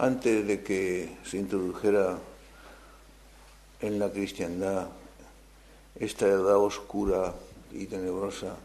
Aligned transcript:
antes 0.00 0.46
de 0.46 0.62
que 0.62 1.10
se 1.24 1.36
introdujera 1.36 2.16
en 3.82 3.98
la 3.98 4.10
cristiandad 4.10 4.88
esta 5.98 6.26
edad 6.26 6.56
oscura 6.56 7.34
y 7.70 7.84
tenebrosa 7.84 8.56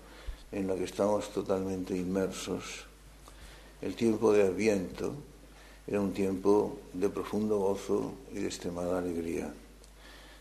en 0.54 0.68
la 0.68 0.76
que 0.76 0.86
estamos 0.86 1.34
totalmente 1.34 1.98
inmersos, 1.98 2.86
el 3.82 3.96
tiempo 3.96 4.32
de 4.32 4.44
Adviento 4.44 5.14
era 5.86 6.00
un 6.00 6.14
tiempo 6.14 6.80
de 6.94 7.10
profundo 7.10 7.58
gozo 7.58 8.14
y 8.32 8.40
de 8.40 8.46
extremada 8.46 9.00
alegría. 9.00 9.54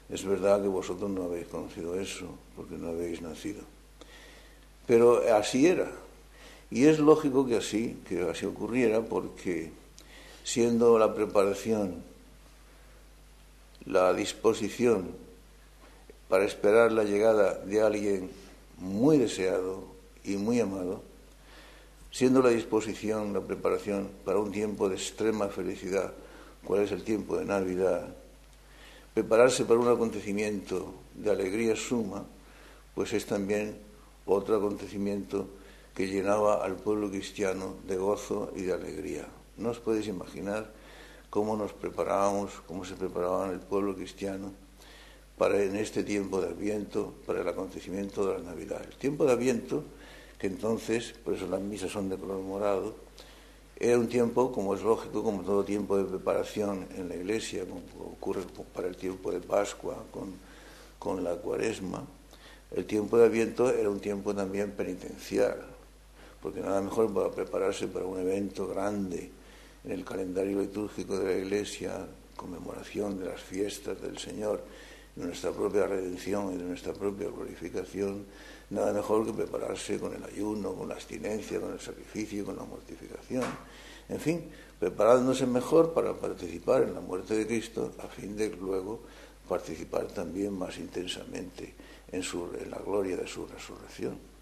Es 0.08 0.24
verdad 0.24 0.62
que 0.62 0.68
vosotros 0.68 1.10
no 1.10 1.24
habéis 1.24 1.48
conocido 1.48 1.98
eso, 1.98 2.28
porque 2.54 2.76
no 2.76 2.90
habéis 2.90 3.20
nacido. 3.20 3.62
Pero 4.86 5.22
así 5.34 5.66
era. 5.66 5.90
Y 6.70 6.84
es 6.84 7.00
lógico 7.00 7.44
que 7.46 7.56
así, 7.56 7.98
que 8.08 8.22
así 8.30 8.46
ocurriera, 8.46 9.00
porque 9.00 9.72
siendo 10.44 10.98
la 10.98 11.14
preparación, 11.14 12.04
la 13.86 14.12
disposición 14.12 15.08
para 16.28 16.44
esperar 16.44 16.92
la 16.92 17.04
llegada 17.04 17.54
de 17.54 17.80
alguien 17.80 18.30
muy 18.78 19.18
deseado 19.18 19.84
y 20.22 20.36
muy 20.36 20.60
amado, 20.60 21.02
siendo 22.10 22.42
la 22.42 22.50
disposición, 22.50 23.32
la 23.32 23.40
preparación 23.40 24.10
para 24.24 24.38
un 24.38 24.52
tiempo 24.52 24.88
de 24.88 24.96
extrema 24.96 25.48
felicidad, 25.48 26.12
cuál 26.64 26.82
es 26.82 26.92
el 26.92 27.02
tiempo 27.02 27.36
de 27.36 27.46
Navidad, 27.46 28.14
prepararse 29.14 29.64
para 29.64 29.80
un 29.80 29.88
acontecimiento 29.88 30.92
de 31.14 31.30
alegría 31.30 31.74
suma, 31.74 32.24
pues 32.94 33.12
es 33.14 33.24
también 33.26 33.78
otro 34.26 34.56
acontecimiento 34.56 35.48
que 35.94 36.06
llenaba 36.06 36.64
al 36.64 36.76
pueblo 36.76 37.08
cristiano 37.08 37.76
de 37.86 37.96
gozo 37.96 38.52
y 38.56 38.62
de 38.62 38.72
alegría. 38.72 39.26
No 39.56 39.70
os 39.70 39.78
podéis 39.78 40.08
imaginar 40.08 40.66
cómo 41.30 41.56
nos 41.56 41.72
preparábamos, 41.72 42.62
cómo 42.66 42.84
se 42.84 42.94
preparaba 42.94 43.50
el 43.50 43.60
pueblo 43.60 43.94
cristiano 43.94 44.52
para 45.38 45.62
en 45.62 45.76
este 45.76 46.04
tiempo 46.04 46.40
de 46.40 46.48
Adviento, 46.48 47.14
para 47.26 47.40
el 47.40 47.48
acontecimiento 47.48 48.26
de 48.26 48.38
la 48.38 48.50
Navidad. 48.50 48.82
El 48.84 48.96
tiempo 48.96 49.24
de 49.24 49.32
Adviento, 49.32 49.82
que 50.38 50.46
entonces, 50.46 51.12
por 51.24 51.34
eso 51.34 51.46
las 51.46 51.60
misas 51.60 51.90
son 51.90 52.08
de 52.08 52.16
color 52.16 52.40
morado, 52.40 52.94
era 53.76 53.98
un 53.98 54.08
tiempo, 54.08 54.52
como 54.52 54.74
es 54.74 54.82
lógico, 54.82 55.24
como 55.24 55.42
todo 55.42 55.64
tiempo 55.64 55.98
de 55.98 56.04
preparación 56.04 56.86
en 56.96 57.08
la 57.08 57.16
iglesia, 57.16 57.64
como 57.66 57.82
ocurre 58.12 58.42
para 58.72 58.86
el 58.86 58.96
tiempo 58.96 59.32
de 59.32 59.40
Pascua, 59.40 60.04
con, 60.12 60.34
con 61.00 61.24
la 61.24 61.34
cuaresma. 61.34 62.04
El 62.70 62.86
tiempo 62.86 63.18
de 63.18 63.26
Adviento 63.26 63.70
era 63.70 63.90
un 63.90 63.98
tiempo 63.98 64.34
también 64.34 64.70
penitencial, 64.70 65.66
porque 66.40 66.60
nada 66.60 66.80
mejor 66.80 67.12
para 67.12 67.32
prepararse 67.32 67.88
para 67.88 68.04
un 68.04 68.20
evento 68.20 68.68
grande 68.68 69.32
en 69.84 69.92
el 69.92 70.04
calendario 70.04 70.60
litúrgico 70.60 71.18
de 71.18 71.34
la 71.34 71.38
Iglesia, 71.38 72.06
conmemoración 72.36 73.18
de 73.18 73.26
las 73.26 73.40
fiestas 73.40 74.00
del 74.00 74.18
Señor, 74.18 74.64
de 75.14 75.26
nuestra 75.26 75.52
propia 75.52 75.86
redención 75.86 76.52
y 76.54 76.56
de 76.56 76.64
nuestra 76.64 76.92
propia 76.92 77.28
glorificación, 77.28 78.26
nada 78.70 78.92
mejor 78.92 79.26
que 79.26 79.32
prepararse 79.32 79.98
con 79.98 80.14
el 80.14 80.24
ayuno, 80.24 80.74
con 80.74 80.88
la 80.88 80.94
abstinencia, 80.94 81.60
con 81.60 81.72
el 81.72 81.80
sacrificio, 81.80 82.44
con 82.44 82.56
la 82.56 82.64
mortificación, 82.64 83.44
en 84.08 84.20
fin, 84.20 84.50
preparándose 84.78 85.46
mejor 85.46 85.92
para 85.92 86.14
participar 86.14 86.82
en 86.82 86.94
la 86.94 87.00
muerte 87.00 87.34
de 87.34 87.46
Cristo, 87.46 87.92
a 88.02 88.08
fin 88.08 88.36
de 88.36 88.50
luego 88.50 89.02
participar 89.48 90.06
también 90.08 90.52
más 90.52 90.78
intensamente 90.78 91.74
en, 92.10 92.22
en 92.22 92.70
la 92.70 92.78
gloria 92.78 93.16
de 93.16 93.26
su 93.26 93.46
resurrección. 93.46 94.33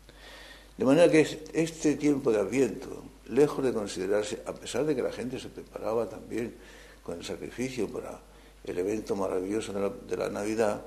De 0.83 0.87
manera 0.87 1.09
que 1.09 1.21
este 1.53 1.95
tiempo 1.95 2.33
de 2.33 2.41
Adviento, 2.41 3.05
lejos 3.29 3.65
de 3.65 3.73
considerarse, 3.73 4.43
a 4.45 4.53
pesar 4.53 4.85
de 4.85 4.97
que 4.97 5.03
la 5.03 5.13
gente 5.13 5.39
se 5.39 5.49
preparaba 5.49 6.09
también 6.09 6.57
con 7.05 7.19
el 7.19 7.25
sacrificio 7.25 7.87
para 7.87 8.19
el 8.65 8.77
evento 8.77 9.15
maravilloso 9.15 9.73
de 9.73 10.17
la, 10.17 10.29
Navidad, 10.29 10.83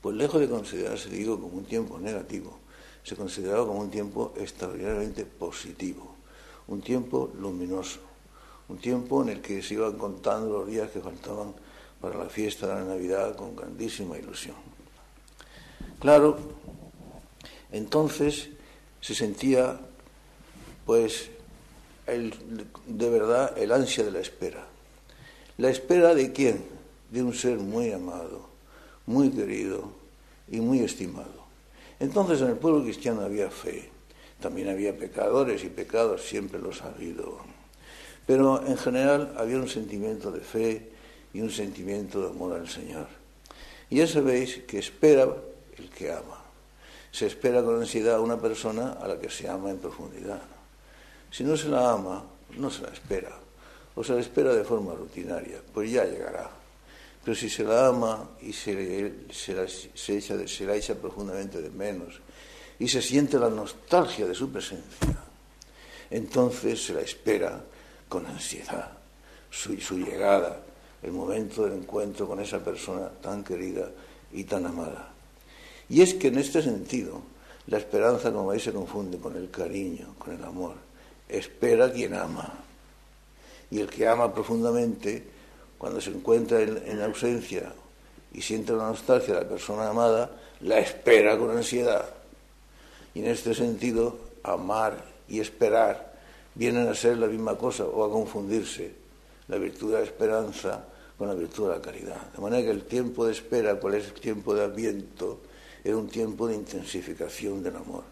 pues 0.00 0.14
lejos 0.14 0.40
de 0.40 0.48
considerarse, 0.48 1.10
digo, 1.10 1.40
como 1.40 1.56
un 1.56 1.64
tiempo 1.64 1.98
negativo, 1.98 2.56
se 3.02 3.16
consideraba 3.16 3.66
como 3.66 3.80
un 3.80 3.90
tiempo 3.90 4.32
extraordinariamente 4.36 5.24
positivo, 5.24 6.14
un 6.68 6.80
tiempo 6.80 7.32
luminoso, 7.36 7.98
un 8.68 8.78
tiempo 8.78 9.24
en 9.24 9.30
el 9.30 9.40
que 9.40 9.60
se 9.60 9.74
iban 9.74 9.98
contando 9.98 10.60
los 10.60 10.68
días 10.68 10.88
que 10.92 11.00
faltaban 11.00 11.52
para 12.00 12.16
la 12.16 12.30
fiesta 12.30 12.68
de 12.68 12.74
la 12.74 12.94
Navidad 12.94 13.34
con 13.34 13.56
grandísima 13.56 14.16
ilusión. 14.16 14.54
Claro, 15.98 16.38
entonces 17.72 18.50
se 19.00 19.14
sentía, 19.14 19.78
pues, 20.84 21.30
de 22.06 23.10
verdad 23.10 23.56
el 23.58 23.72
ansia 23.72 24.04
de 24.04 24.10
la 24.10 24.20
espera. 24.20 24.66
¿La 25.56 25.70
espera 25.70 26.14
de 26.14 26.32
quién? 26.32 26.64
De 27.10 27.22
un 27.22 27.34
ser 27.34 27.58
muy 27.58 27.92
amado, 27.92 28.48
muy 29.06 29.30
querido 29.30 29.92
y 30.50 30.60
muy 30.60 30.80
estimado. 30.80 31.46
Entonces 32.00 32.40
en 32.40 32.48
el 32.48 32.56
pueblo 32.56 32.82
cristiano 32.82 33.22
había 33.22 33.50
fe, 33.50 33.90
también 34.40 34.68
había 34.68 34.96
pecadores 34.96 35.64
y 35.64 35.68
pecados, 35.68 36.22
siempre 36.22 36.60
los 36.60 36.82
ha 36.82 36.88
habido. 36.88 37.40
Pero 38.26 38.64
en 38.66 38.76
general 38.76 39.34
había 39.36 39.56
un 39.56 39.68
sentimiento 39.68 40.30
de 40.30 40.40
fe 40.40 40.90
y 41.32 41.40
un 41.40 41.50
sentimiento 41.50 42.20
de 42.20 42.28
amor 42.28 42.54
al 42.54 42.68
Señor. 42.68 43.08
Y 43.90 43.96
ya 43.96 44.06
sabéis 44.06 44.58
que 44.66 44.78
espera 44.78 45.28
el 45.76 45.90
que 45.90 46.12
ama 46.12 46.37
se 47.10 47.26
espera 47.26 47.62
con 47.62 47.76
ansiedad 47.76 48.16
a 48.16 48.20
una 48.20 48.38
persona 48.40 48.92
a 48.92 49.08
la 49.08 49.18
que 49.18 49.30
se 49.30 49.48
ama 49.48 49.70
en 49.70 49.78
profundidad. 49.78 50.42
Si 51.30 51.44
no 51.44 51.56
se 51.56 51.68
la 51.68 51.92
ama, 51.92 52.24
no 52.56 52.70
se 52.70 52.82
la 52.82 52.88
espera, 52.88 53.38
o 53.94 54.04
se 54.04 54.14
la 54.14 54.20
espera 54.20 54.54
de 54.54 54.64
forma 54.64 54.94
rutinaria, 54.94 55.60
pues 55.72 55.90
ya 55.90 56.04
llegará. 56.04 56.50
Pero 57.24 57.34
si 57.34 57.50
se 57.50 57.64
la 57.64 57.88
ama 57.88 58.30
y 58.40 58.52
se, 58.52 59.12
se, 59.30 59.54
la, 59.54 59.64
echa, 59.64 60.46
se 60.46 60.76
echa 60.76 60.94
profundamente 60.94 61.60
de 61.60 61.70
menos 61.70 62.20
y 62.78 62.88
se 62.88 63.02
siente 63.02 63.38
la 63.38 63.50
nostalgia 63.50 64.26
de 64.26 64.34
su 64.34 64.50
presencia, 64.50 65.16
entonces 66.10 66.84
se 66.84 66.94
la 66.94 67.00
espera 67.00 67.60
con 68.08 68.24
ansiedad 68.26 68.98
su 69.50 69.98
llegada, 69.98 70.60
el 71.02 71.12
momento 71.12 71.64
del 71.64 71.78
encuentro 71.78 72.26
con 72.26 72.40
esa 72.40 72.58
persona 72.58 73.08
tan 73.08 73.44
querida 73.44 73.88
y 74.32 74.44
tan 74.44 74.66
amada. 74.66 75.07
Y 75.88 76.02
es 76.02 76.14
que 76.14 76.28
en 76.28 76.38
este 76.38 76.62
sentido, 76.62 77.22
la 77.66 77.78
esperanza, 77.78 78.32
como 78.32 78.48
veis, 78.48 78.62
se 78.62 78.72
confunde 78.72 79.18
con 79.18 79.36
el 79.36 79.50
cariño, 79.50 80.14
con 80.18 80.34
el 80.34 80.44
amor. 80.44 80.74
Espera 81.28 81.92
quien 81.92 82.14
ama. 82.14 82.52
Y 83.70 83.80
el 83.80 83.88
que 83.88 84.06
ama 84.06 84.32
profundamente, 84.32 85.24
cuando 85.76 86.00
se 86.00 86.10
encuentra 86.10 86.60
en, 86.60 87.00
ausencia 87.02 87.72
y 88.32 88.42
siente 88.42 88.72
la 88.72 88.88
nostalgia 88.88 89.34
de 89.34 89.42
la 89.42 89.48
persona 89.48 89.88
amada, 89.88 90.30
la 90.60 90.78
espera 90.78 91.38
con 91.38 91.56
ansiedad. 91.56 92.08
Y 93.14 93.20
en 93.20 93.26
este 93.26 93.54
sentido, 93.54 94.18
amar 94.42 95.04
y 95.28 95.40
esperar 95.40 96.14
vienen 96.54 96.88
a 96.88 96.94
ser 96.94 97.18
la 97.18 97.26
misma 97.26 97.56
cosa 97.56 97.84
o 97.84 98.04
a 98.04 98.10
confundirse 98.10 98.92
la 99.46 99.56
virtud 99.56 99.92
de 99.92 99.98
la 99.98 100.04
esperanza 100.04 100.84
con 101.16 101.28
la 101.28 101.34
virtud 101.34 101.68
de 101.68 101.76
la 101.76 101.82
caridad. 101.82 102.32
De 102.32 102.40
manera 102.40 102.62
que 102.62 102.70
el 102.70 102.84
tiempo 102.84 103.26
de 103.26 103.32
espera, 103.32 103.76
cuál 103.76 103.94
es 103.94 104.06
el 104.06 104.12
tiempo 104.14 104.54
de 104.54 104.64
adviento, 104.64 105.40
era 105.84 105.96
un 105.96 106.08
tiempo 106.08 106.46
de 106.46 106.54
intensificación 106.54 107.62
del 107.62 107.76
amor, 107.76 108.04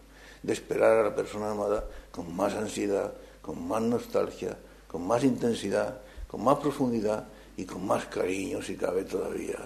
de 0.43 0.53
esperar 0.53 0.99
a 0.99 1.03
la 1.03 1.15
persona 1.15 1.50
amada 1.50 1.84
con 2.10 2.34
más 2.34 2.54
ansiedad, 2.54 3.12
con 3.43 3.66
más 3.66 3.82
nostalgia, 3.82 4.56
con 4.87 5.06
más 5.06 5.25
intensidad, 5.25 6.00
con 6.27 6.43
más 6.43 6.59
profundidad 6.59 7.27
y 7.56 7.65
con 7.65 7.87
más 7.87 8.06
cariño 8.06 8.62
si 8.62 8.77
cabe 8.77 9.04
todavía. 9.04 9.59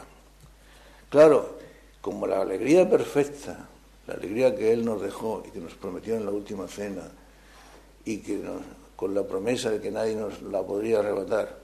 Claro, 1.09 1.59
como 2.01 2.27
la 2.27 2.41
alegría 2.41 2.89
perfecta, 2.89 3.69
la 4.07 4.15
alegría 4.15 4.55
que 4.55 4.73
Él 4.73 4.85
nos 4.85 5.03
dejó 5.03 5.43
y 5.47 5.51
que 5.51 5.61
nos 5.61 5.75
prometió 5.75 6.17
en 6.17 6.25
la 6.25 6.31
última 6.31 6.69
cena, 6.69 7.11
y 8.05 8.19
que 8.19 8.41
con 8.97 9.15
la 9.15 9.27
promesa 9.27 9.71
de 9.71 9.81
que 9.81 9.91
nadie 9.91 10.15
nos 10.17 10.43
la 10.43 10.63
podría 10.63 11.01
arrebatar, 11.01 11.59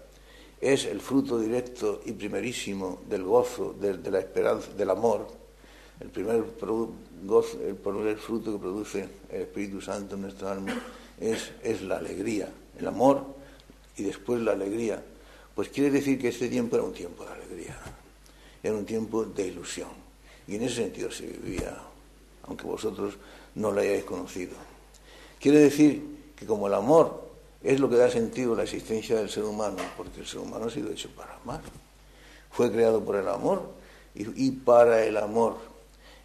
es 0.60 0.84
el 0.86 1.00
fruto 1.00 1.38
directo 1.38 2.00
y 2.04 2.12
primerísimo 2.12 3.00
del 3.08 3.24
gozo, 3.24 3.74
de 3.78 4.10
la 4.10 4.18
esperanza, 4.18 4.72
del 4.72 4.90
amor, 4.90 5.26
el 6.00 6.08
primer, 6.10 6.36
el 6.36 8.16
fruto 8.18 8.52
que 8.52 8.58
produce 8.58 9.08
el 9.30 9.42
Espíritu 9.42 9.80
Santo 9.80 10.14
en 10.14 10.22
nuestra 10.22 10.52
alma 10.52 10.74
es, 11.18 11.52
es 11.62 11.82
la 11.82 11.96
alegría, 11.96 12.48
el 12.78 12.86
amor 12.86 13.24
y 13.96 14.02
después 14.02 14.40
la 14.40 14.52
alegría. 14.52 15.02
Pues 15.54 15.70
quiere 15.70 15.90
decir 15.90 16.20
que 16.20 16.28
este 16.28 16.48
tiempo 16.48 16.76
era 16.76 16.84
un 16.84 16.92
tiempo 16.92 17.24
de 17.24 17.32
alegría, 17.32 17.78
era 18.62 18.74
un 18.74 18.84
tiempo 18.84 19.24
de 19.24 19.46
ilusión. 19.46 19.88
Y 20.46 20.56
en 20.56 20.62
ese 20.62 20.76
sentido 20.76 21.10
se 21.10 21.26
vivía, 21.26 21.76
aunque 22.44 22.64
vosotros 22.64 23.14
no 23.54 23.72
lo 23.72 23.80
hayáis 23.80 24.04
conocido. 24.04 24.54
Quiere 25.40 25.60
decir 25.60 26.02
que 26.36 26.44
como 26.44 26.66
el 26.66 26.74
amor 26.74 27.26
es 27.62 27.80
lo 27.80 27.88
que 27.88 27.96
da 27.96 28.10
sentido 28.10 28.52
a 28.52 28.58
la 28.58 28.62
existencia 28.64 29.16
del 29.16 29.30
ser 29.30 29.44
humano, 29.44 29.78
porque 29.96 30.20
el 30.20 30.26
ser 30.26 30.40
humano 30.40 30.66
ha 30.66 30.70
sido 30.70 30.90
hecho 30.90 31.08
para 31.16 31.34
amar. 31.36 31.62
Fue 32.50 32.70
creado 32.70 33.02
por 33.02 33.16
el 33.16 33.28
amor 33.28 33.62
y 34.14 34.50
para 34.50 35.04
el 35.04 35.16
amor 35.16 35.56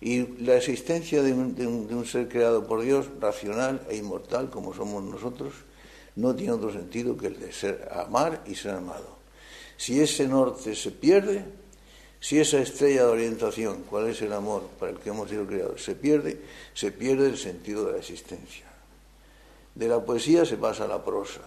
y 0.01 0.25
la 0.43 0.57
existencia 0.57 1.21
de 1.21 1.31
un, 1.31 2.05
ser 2.07 2.27
creado 2.27 2.65
por 2.65 2.81
Dios, 2.81 3.05
racional 3.19 3.85
e 3.87 3.97
inmortal 3.97 4.49
como 4.49 4.73
somos 4.73 5.03
nosotros, 5.03 5.53
no 6.15 6.35
tiene 6.35 6.53
otro 6.53 6.73
sentido 6.73 7.15
que 7.15 7.27
el 7.27 7.39
de 7.39 7.53
ser 7.53 7.87
amar 7.93 8.41
y 8.47 8.55
ser 8.55 8.71
amado. 8.71 9.17
Si 9.77 10.01
ese 10.01 10.27
norte 10.27 10.75
se 10.75 10.89
pierde, 10.91 11.45
si 12.19 12.39
esa 12.39 12.59
estrella 12.59 13.05
de 13.05 13.11
orientación, 13.11 13.83
cuál 13.83 14.09
es 14.09 14.21
el 14.23 14.33
amor 14.33 14.67
para 14.79 14.91
el 14.91 14.97
que 14.97 15.09
hemos 15.09 15.29
sido 15.29 15.45
creados, 15.45 15.83
se 15.83 15.95
pierde, 15.95 16.41
se 16.73 16.91
pierde 16.91 17.27
el 17.27 17.37
sentido 17.37 17.85
de 17.85 17.93
la 17.93 17.97
existencia. 17.99 18.65
De 19.75 19.87
la 19.87 20.03
poesía 20.03 20.45
se 20.45 20.57
pasa 20.57 20.85
a 20.85 20.87
la 20.87 21.05
prosa, 21.05 21.41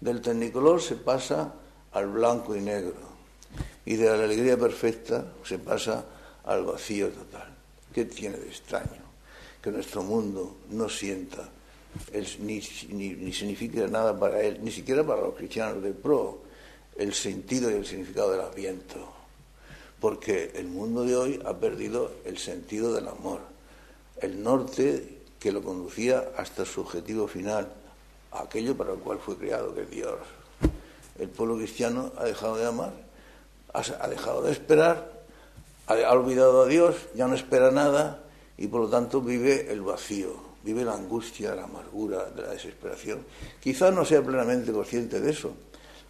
del 0.00 0.22
tecnicolor 0.22 0.80
se 0.80 0.96
pasa 0.96 1.52
al 1.92 2.06
blanco 2.08 2.56
y 2.56 2.60
negro, 2.60 2.96
y 3.84 3.96
de 3.96 4.06
la 4.06 4.24
alegría 4.24 4.56
perfecta 4.56 5.32
se 5.44 5.58
pasa 5.58 6.06
al 6.44 6.64
vacío 6.64 7.10
total. 7.10 7.53
¿Qué 7.94 8.04
tiene 8.06 8.36
de 8.36 8.48
extraño? 8.48 9.02
Que 9.62 9.70
nuestro 9.70 10.02
mundo 10.02 10.56
no 10.70 10.88
sienta 10.88 11.48
ni, 12.40 12.60
ni, 12.88 13.10
ni 13.10 13.32
significa 13.32 13.86
nada 13.86 14.18
para 14.18 14.42
él, 14.42 14.58
ni 14.62 14.72
siquiera 14.72 15.04
para 15.04 15.22
los 15.22 15.34
cristianos 15.34 15.80
de 15.80 15.92
pro, 15.92 16.40
el 16.96 17.14
sentido 17.14 17.70
y 17.70 17.74
el 17.74 17.86
significado 17.86 18.32
del 18.32 18.40
adviento. 18.40 19.12
Porque 20.00 20.50
el 20.56 20.66
mundo 20.66 21.04
de 21.04 21.16
hoy 21.16 21.40
ha 21.46 21.54
perdido 21.54 22.10
el 22.24 22.36
sentido 22.36 22.92
del 22.92 23.06
amor, 23.06 23.40
el 24.20 24.42
norte 24.42 25.20
que 25.38 25.52
lo 25.52 25.62
conducía 25.62 26.32
hasta 26.36 26.64
su 26.64 26.80
objetivo 26.80 27.28
final, 27.28 27.72
aquello 28.32 28.76
para 28.76 28.90
lo 28.90 28.98
cual 28.98 29.18
fue 29.18 29.36
creado, 29.36 29.72
que 29.72 29.82
es 29.82 29.90
Dios. 29.90 30.18
El 31.18 31.28
pueblo 31.28 31.56
cristiano 31.56 32.12
ha 32.16 32.24
dejado 32.24 32.56
de 32.56 32.66
amar, 32.66 32.92
ha 33.72 34.08
dejado 34.08 34.42
de 34.42 34.52
esperar, 34.52 35.13
ha 35.86 36.12
olvidado 36.12 36.62
a 36.62 36.66
Dios, 36.66 36.96
ya 37.14 37.26
no 37.26 37.34
espera 37.34 37.70
nada 37.70 38.24
y 38.56 38.66
por 38.68 38.82
lo 38.82 38.88
tanto 38.88 39.20
vive 39.20 39.70
el 39.70 39.82
vacío, 39.82 40.34
vive 40.62 40.84
la 40.84 40.94
angustia, 40.94 41.54
la 41.54 41.64
amargura, 41.64 42.30
de 42.30 42.42
la 42.42 42.48
desesperación. 42.48 43.24
Quizás 43.60 43.92
no 43.92 44.04
sea 44.04 44.22
plenamente 44.22 44.72
consciente 44.72 45.20
de 45.20 45.30
eso, 45.30 45.52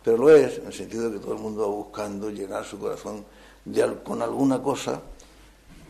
pero 0.04 0.16
lo 0.16 0.30
es 0.30 0.58
en 0.58 0.66
el 0.66 0.72
sentido 0.72 1.10
de 1.10 1.18
que 1.18 1.24
todo 1.24 1.34
el 1.34 1.40
mundo 1.40 1.62
va 1.62 1.74
buscando 1.74 2.30
llenar 2.30 2.64
su 2.64 2.78
corazón 2.78 3.24
con 4.04 4.22
alguna 4.22 4.62
cosa, 4.62 5.00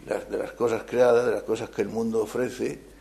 de 0.06 0.38
las 0.38 0.52
cosas 0.52 0.84
creadas, 0.84 1.26
de 1.26 1.32
las 1.32 1.42
cosas 1.42 1.70
que 1.70 1.82
el 1.82 1.88
mundo 1.88 2.22
ofrece, 2.22 2.94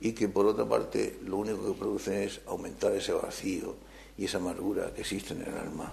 y 0.00 0.12
que 0.12 0.28
por 0.28 0.46
otra 0.46 0.64
parte 0.64 1.18
lo 1.24 1.38
único 1.38 1.66
que 1.66 1.78
producen 1.78 2.22
es 2.22 2.40
aumentar 2.46 2.92
ese 2.92 3.12
vacío 3.12 3.74
y 4.16 4.24
esa 4.26 4.38
amargura 4.38 4.92
que 4.94 5.00
existe 5.00 5.34
en 5.34 5.42
el 5.42 5.58
alma. 5.58 5.92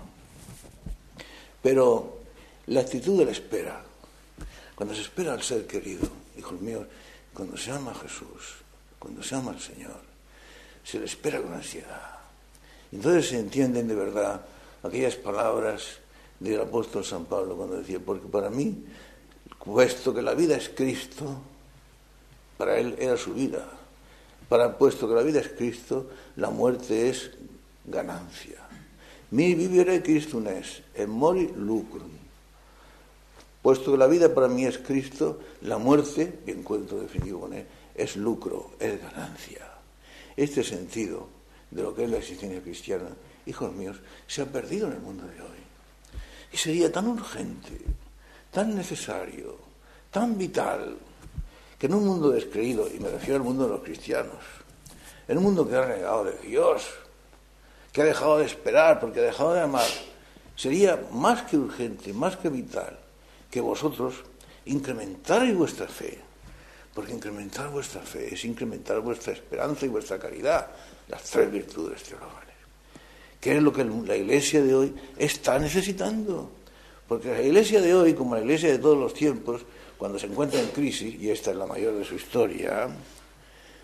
Pero 1.62 2.18
la 2.68 2.82
actitud 2.82 3.18
de 3.18 3.26
la 3.26 3.32
espera, 3.32 3.84
cuando 4.76 4.94
se 4.94 5.02
espera 5.02 5.34
al 5.34 5.42
ser 5.42 5.66
querido, 5.66 6.08
hijos 6.38 6.60
míos, 6.62 6.86
cuando 7.34 7.58
se 7.58 7.72
ama 7.72 7.92
a 7.92 7.96
Jesús, 7.96 8.64
cuando 9.00 9.24
se 9.24 9.36
ama 9.36 9.52
al 9.52 9.60
Señor, 9.60 10.02
se 10.84 11.00
le 11.00 11.06
espera 11.06 11.42
con 11.42 11.54
ansiedad. 11.54 12.20
Entonces 12.92 13.30
se 13.30 13.40
entienden 13.40 13.88
de 13.88 13.96
verdad 13.96 14.42
aquellas 14.84 15.16
palabras 15.16 16.00
del 16.40 16.62
apóstol 16.62 17.04
San 17.04 17.26
Pablo 17.26 17.56
cuando 17.56 17.78
decía, 17.78 18.00
porque 18.00 18.28
para 18.28 18.50
mí, 18.50 18.86
puesto 19.64 20.14
que 20.14 20.22
la 20.22 20.34
vida 20.34 20.56
es 20.56 20.70
Cristo, 20.70 21.42
para 22.58 22.78
él 22.78 22.96
era 23.00 23.18
su 23.18 23.34
vida. 23.34 23.66
Para 24.48 24.78
puesto 24.78 25.08
que 25.08 25.16
la 25.16 25.24
vida 25.24 25.40
es 25.40 25.50
Cristo, 25.50 26.08
la 26.36 26.50
muerte 26.52 27.10
es 27.10 27.32
ganancia. 27.86 28.60
Mi 29.32 29.56
vivere 29.56 30.04
Christum 30.04 30.48
es, 30.48 30.84
en 30.94 31.10
mori 31.10 31.52
lucrum. 31.56 32.15
Puesto 33.66 33.94
que 33.94 33.98
la 33.98 34.06
vida 34.06 34.32
para 34.32 34.48
mí 34.48 34.64
es 34.64 34.78
Cristo, 34.78 35.40
la 35.62 35.80
muerte, 35.80 36.42
y 36.46 36.52
encuentro 36.52 37.00
definitivo 37.00 37.40
con 37.40 37.54
él, 37.54 37.66
es 37.96 38.16
lucro, 38.16 38.74
es 38.80 39.02
ganancia. 39.02 39.68
Este 40.38 40.64
sentido 40.64 41.28
de 41.72 41.82
lo 41.82 41.96
que 41.96 42.04
es 42.04 42.12
la 42.12 42.18
existencia 42.18 42.62
cristiana, 42.62 43.10
hijos 43.48 43.74
míos, 43.74 43.98
se 44.28 44.44
ha 44.44 44.46
perdido 44.46 44.86
en 44.86 44.94
el 44.94 45.00
mundo 45.00 45.24
de 45.26 45.42
hoy. 45.42 45.58
Y 46.54 46.58
sería 46.58 46.92
tan 46.92 47.08
urgente, 47.08 47.82
tan 48.52 48.76
necesario, 48.76 49.58
tan 50.12 50.38
vital, 50.38 50.96
que 51.80 51.88
en 51.88 51.96
un 51.96 52.06
mundo 52.06 52.30
descreído, 52.30 52.88
y 52.88 53.00
me 53.00 53.10
refiero 53.10 53.38
al 53.38 53.46
mundo 53.46 53.64
de 53.64 53.70
los 53.72 53.82
cristianos, 53.84 54.44
en 55.28 55.40
un 55.40 55.44
mundo 55.44 55.68
que 55.68 55.76
ha 55.76 55.82
renegado 55.82 56.26
de 56.26 56.38
Dios, 56.38 56.84
que 57.92 58.04
ha 58.04 58.06
dejado 58.06 58.38
de 58.38 58.46
esperar, 58.46 59.00
porque 59.00 59.22
ha 59.22 59.24
dejado 59.24 59.56
de 59.56 59.62
amar, 59.62 59.90
sería 60.56 61.04
más 61.12 61.42
que 61.42 61.58
urgente, 61.58 62.14
más 62.14 62.38
que 62.38 62.50
vital, 62.50 63.00
que 63.56 63.62
vosotros 63.62 64.16
incrementarais 64.66 65.56
vuestra 65.56 65.88
fe, 65.88 66.20
porque 66.94 67.14
incrementar 67.14 67.72
vuestra 67.72 68.02
fe 68.02 68.34
es 68.34 68.44
incrementar 68.44 69.00
vuestra 69.00 69.32
esperanza 69.32 69.86
y 69.86 69.88
vuestra 69.88 70.20
caridad, 70.20 70.68
las 71.08 71.24
tres 71.24 71.50
virtudes 71.50 72.04
teologales. 72.04 72.54
¿Qué 73.40 73.56
es 73.56 73.64
lo 73.64 73.72
que 73.72 73.86
la 73.86 74.18
iglesia 74.18 74.62
de 74.62 74.76
hoy 74.76 74.94
está 75.18 75.58
necesitando? 75.58 76.52
Porque 77.08 77.32
la 77.32 77.42
iglesia 77.42 77.80
de 77.80 77.96
hoy, 77.96 78.14
como 78.14 78.36
la 78.36 78.42
iglesia 78.42 78.72
de 78.72 78.78
todos 78.78 78.98
los 78.98 79.14
tiempos, 79.14 79.62
cuando 79.98 80.20
se 80.20 80.26
encuentra 80.26 80.60
en 80.60 80.68
crisis, 80.72 81.16
y 81.16 81.30
esta 81.30 81.52
es 81.52 81.56
la 81.56 81.66
mayor 81.66 81.94
de 81.94 82.04
su 82.04 82.16
historia, 82.16 82.90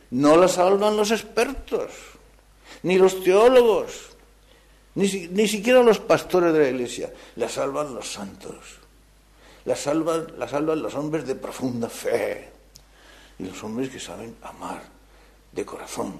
no 0.10 0.36
la 0.36 0.50
salvan 0.50 0.98
los 0.98 1.12
expertos 1.12 1.92
ni 2.84 2.98
los 2.98 3.24
teólogos, 3.24 4.18
ni, 4.96 5.08
ni 5.32 5.48
siquiera 5.48 5.82
los 5.82 6.00
pastores 6.00 6.52
de 6.52 6.60
la 6.60 6.70
iglesia, 6.72 7.14
la 7.38 7.48
salvan 7.48 7.96
los 7.96 8.12
santos, 8.12 8.81
la 9.66 9.76
salvan, 9.76 10.82
los 10.82 10.96
hombres 10.96 11.28
de 11.28 11.36
profunda 11.36 11.90
fe 11.90 12.50
y 13.40 13.44
los 13.44 13.64
hombres 13.64 13.90
que 13.90 14.00
saben 14.00 14.36
amar 14.42 14.82
de 15.52 15.66
corazón. 15.66 16.20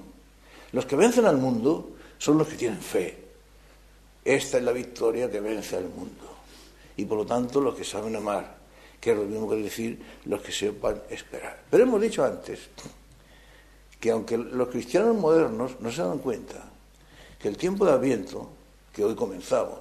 Los 0.72 0.86
que 0.86 0.96
vencen 0.96 1.26
al 1.26 1.38
mundo 1.38 1.92
son 2.18 2.38
los 2.38 2.48
que 2.48 2.56
tienen 2.56 2.80
fe. 2.80 3.18
Esta 4.24 4.58
es 4.58 4.64
la 4.64 4.72
victoria 4.72 5.30
que 5.30 5.40
vence 5.40 5.76
al 5.76 5.88
mundo. 5.88 6.30
Y 6.96 7.04
por 7.04 7.18
lo 7.18 7.26
tanto 7.26 7.60
los 7.60 7.74
que 7.74 7.84
saben 7.84 8.14
amar, 8.16 8.56
que 9.00 9.10
es 9.10 9.16
lo 9.16 9.24
mismo 9.24 9.50
que 9.50 9.56
decir 9.56 10.00
los 10.26 10.40
que 10.40 10.52
sepan 10.52 11.02
esperar. 11.10 11.62
Pero 11.68 11.82
hemos 11.82 12.00
dicho 12.00 12.24
antes 12.24 12.68
que 13.98 14.10
aunque 14.10 14.36
los 14.36 14.68
cristianos 14.68 15.16
modernos 15.16 15.80
no 15.80 15.90
se 15.90 16.02
dan 16.02 16.18
cuenta 16.18 16.70
que 17.38 17.48
el 17.48 17.56
tiempo 17.56 17.84
de 17.84 17.92
Adviento, 17.92 18.48
que 18.92 19.04
hoy 19.04 19.14
comenzamos, 19.14 19.78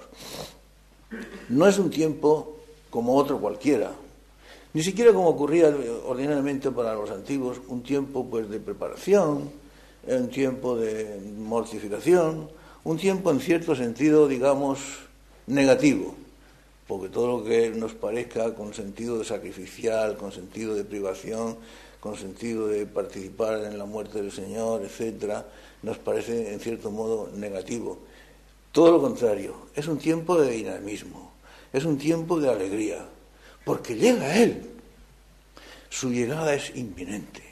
no 1.50 1.68
es 1.68 1.78
un 1.78 1.90
tiempo 1.90 2.61
como 2.92 3.16
otro 3.16 3.40
cualquiera, 3.40 3.92
ni 4.74 4.84
siquiera 4.84 5.12
como 5.12 5.30
ocurría 5.30 5.76
ordinariamente 6.06 6.70
para 6.70 6.94
los 6.94 7.10
antiguos, 7.10 7.60
un 7.68 7.82
tiempo 7.82 8.28
pues 8.30 8.50
de 8.50 8.60
preparación, 8.60 9.52
un 10.08 10.30
tiempo 10.30 10.78
de 10.78 11.20
mortificación, 11.40 12.50
un 12.84 12.98
tiempo 12.98 13.32
en 13.32 13.40
cierto 13.40 13.76
sentido, 13.76 14.28
digamos, 14.28 14.80
negativo, 15.48 16.16
porque 16.88 17.10
todo 17.10 17.40
lo 17.40 17.44
que 17.44 17.72
nos 17.72 17.94
parezca 17.94 18.54
con 18.56 18.74
sentido 18.74 19.18
de 19.20 19.26
sacrificial, 19.26 20.18
con 20.18 20.32
sentido 20.32 20.76
de 20.76 20.84
privación, 20.84 21.58
con 22.00 22.16
sentido 22.18 22.68
de 22.68 22.86
participar 22.86 23.66
en 23.66 23.78
la 23.78 23.86
muerte 23.86 24.22
del 24.22 24.32
Señor, 24.32 24.84
etcétera, 24.84 25.46
nos 25.84 25.98
parece 25.98 26.54
en 26.54 26.60
cierto 26.60 26.92
modo 26.92 27.30
negativo. 27.36 28.00
Todo 28.72 28.92
lo 28.92 29.02
contrario, 29.02 29.54
es 29.76 29.88
un 29.88 29.98
tiempo 29.98 30.40
de 30.40 30.52
dinamismo, 30.52 31.31
es 31.74 31.86
un 31.86 31.98
tiempo 31.98 32.40
de 32.40 32.50
alegría, 32.50 33.06
porque 33.66 33.96
llega 33.96 34.38
Él. 34.38 34.70
Su 35.90 36.10
llegada 36.10 36.54
es 36.54 36.76
inminente. 36.76 37.44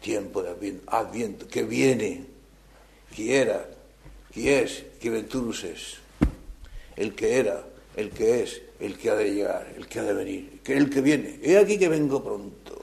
Tiempo 0.00 0.42
de 0.42 0.80
adviento, 0.86 1.46
que 1.46 1.62
viene, 1.62 2.24
que 3.14 3.40
era, 3.40 3.68
que 4.32 4.62
es, 4.62 4.84
que 5.00 5.10
venturus 5.10 5.64
es. 5.64 5.98
El 6.96 7.14
que 7.14 7.38
era, 7.38 7.64
el 7.96 8.10
que 8.10 8.42
es, 8.42 8.62
el 8.78 8.96
que 8.96 9.10
ha 9.10 9.14
de 9.14 9.34
llegar, 9.34 9.72
el 9.76 9.86
que 9.86 10.00
ha 10.00 10.02
de 10.02 10.14
venir, 10.14 10.60
el 10.64 10.88
que 10.88 11.00
viene. 11.00 11.38
He 11.42 11.58
aquí 11.58 11.78
que 11.78 11.88
vengo 11.88 12.22
pronto. 12.24 12.82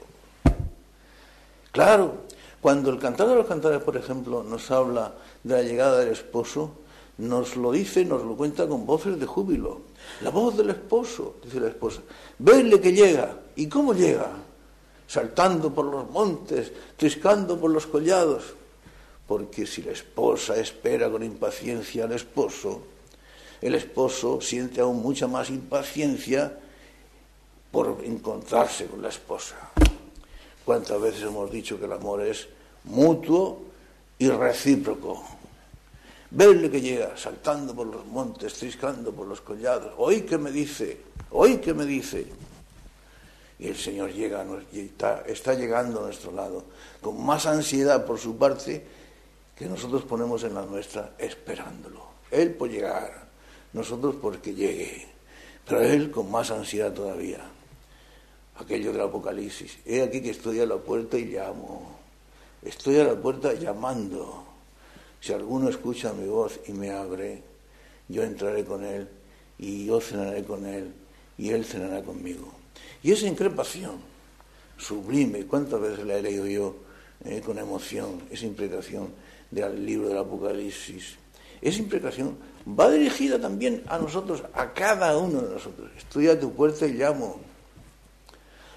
Claro, 1.72 2.24
cuando 2.60 2.90
el 2.90 2.98
cantar 2.98 3.28
de 3.28 3.34
los 3.34 3.46
cantares, 3.46 3.82
por 3.82 3.96
ejemplo, 3.96 4.42
nos 4.42 4.70
habla 4.70 5.14
de 5.42 5.54
la 5.54 5.62
llegada 5.62 6.00
del 6.00 6.10
esposo, 6.10 6.72
nos 7.18 7.56
lo 7.56 7.72
dice, 7.72 8.04
nos 8.04 8.24
lo 8.24 8.36
cuenta 8.36 8.66
con 8.68 8.86
voces 8.86 9.18
de 9.18 9.26
júbilo. 9.26 9.82
La 10.22 10.30
voz 10.30 10.56
del 10.56 10.70
esposo, 10.70 11.36
dice 11.44 11.60
la 11.60 11.68
esposa. 11.68 12.00
Vedle 12.38 12.80
que 12.80 12.92
llega. 12.92 13.38
¿Y 13.56 13.68
cómo 13.68 13.94
llega? 13.94 14.30
Saltando 15.06 15.72
por 15.72 15.86
los 15.86 16.10
montes, 16.10 16.72
triscando 16.96 17.58
por 17.58 17.70
los 17.70 17.86
collados. 17.86 18.54
Porque 19.26 19.66
si 19.66 19.82
la 19.82 19.92
esposa 19.92 20.56
espera 20.56 21.10
con 21.10 21.22
impaciencia 21.22 22.04
al 22.04 22.12
esposo, 22.12 22.82
el 23.60 23.74
esposo 23.74 24.40
siente 24.40 24.80
aún 24.80 25.02
mucha 25.02 25.26
más 25.26 25.50
impaciencia 25.50 26.58
por 27.70 27.98
encontrarse 28.04 28.86
con 28.86 29.02
la 29.02 29.08
esposa. 29.08 29.56
¿Cuántas 30.64 31.00
veces 31.00 31.22
hemos 31.22 31.50
dicho 31.50 31.78
que 31.78 31.86
el 31.86 31.92
amor 31.92 32.22
es 32.22 32.48
mutuo 32.84 33.62
y 34.18 34.28
recíproco? 34.28 35.37
Verle 36.30 36.70
que 36.70 36.80
llega 36.80 37.16
saltando 37.16 37.74
por 37.74 37.86
los 37.86 38.04
montes, 38.06 38.54
triscando 38.54 39.12
por 39.12 39.26
los 39.26 39.40
collados. 39.40 39.94
Hoy 39.96 40.22
que 40.22 40.36
me 40.36 40.50
dice, 40.50 41.00
hoy 41.30 41.56
que 41.56 41.72
me 41.72 41.86
dice. 41.86 42.26
Y 43.58 43.68
el 43.68 43.76
Señor 43.76 44.12
llega 44.12 44.46
está 45.26 45.54
llegando 45.54 46.00
a 46.00 46.04
nuestro 46.04 46.30
lado 46.30 46.64
con 47.00 47.24
más 47.24 47.46
ansiedad 47.46 48.06
por 48.06 48.18
su 48.18 48.36
parte 48.36 48.84
que 49.56 49.66
nosotros 49.66 50.04
ponemos 50.04 50.44
en 50.44 50.54
la 50.54 50.62
nuestra 50.62 51.14
esperándolo. 51.18 52.06
Él 52.30 52.54
por 52.54 52.70
llegar, 52.70 53.26
nosotros 53.72 54.16
porque 54.20 54.54
llegue, 54.54 55.06
pero 55.66 55.82
Él 55.82 56.10
con 56.10 56.30
más 56.30 56.50
ansiedad 56.50 56.92
todavía. 56.92 57.40
Aquello 58.56 58.92
del 58.92 59.00
Apocalipsis. 59.00 59.78
He 59.84 60.02
aquí 60.02 60.20
que 60.20 60.30
estoy 60.30 60.60
a 60.60 60.66
la 60.66 60.76
puerta 60.76 61.16
y 61.16 61.26
llamo. 61.26 61.96
Estoy 62.62 62.98
a 62.98 63.04
la 63.04 63.14
puerta 63.14 63.52
llamando. 63.54 64.47
Si 65.20 65.32
alguno 65.32 65.68
escucha 65.68 66.12
mi 66.12 66.26
voz 66.26 66.60
y 66.66 66.72
me 66.72 66.90
abre, 66.90 67.42
yo 68.08 68.22
entraré 68.22 68.64
con 68.64 68.84
Él 68.84 69.08
y 69.58 69.86
yo 69.86 70.00
cenaré 70.00 70.44
con 70.44 70.64
Él 70.64 70.92
y 71.36 71.50
Él 71.50 71.64
cenará 71.64 72.02
conmigo. 72.02 72.52
Y 73.02 73.12
esa 73.12 73.26
increpación 73.26 73.96
sublime, 74.76 75.44
¿cuántas 75.46 75.80
veces 75.80 76.06
la 76.06 76.16
he 76.16 76.22
leído 76.22 76.46
yo 76.46 76.76
eh, 77.24 77.42
con 77.44 77.58
emoción, 77.58 78.22
esa 78.30 78.46
imprecación 78.46 79.08
del 79.50 79.84
libro 79.84 80.08
del 80.08 80.18
Apocalipsis? 80.18 81.16
Esa 81.60 81.78
imprecación 81.80 82.36
va 82.78 82.90
dirigida 82.90 83.40
también 83.40 83.82
a 83.88 83.98
nosotros, 83.98 84.44
a 84.54 84.72
cada 84.72 85.16
uno 85.16 85.40
de 85.40 85.54
nosotros. 85.54 85.90
Estoy 85.96 86.34
tu 86.36 86.52
puerta 86.52 86.86
y 86.86 86.92
llamo. 86.92 87.40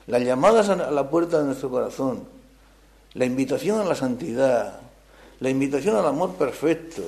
Las 0.08 0.24
llamadas 0.24 0.70
a 0.70 0.90
la 0.90 1.10
puerta 1.10 1.40
de 1.40 1.46
nuestro 1.46 1.70
corazón, 1.70 2.28
la 3.14 3.26
invitación 3.26 3.80
a 3.80 3.84
la 3.84 3.96
santidad, 3.96 4.80
la 5.42 5.50
invitación 5.50 5.96
al 5.98 6.06
amor 6.06 6.36
perfecto, 6.36 7.02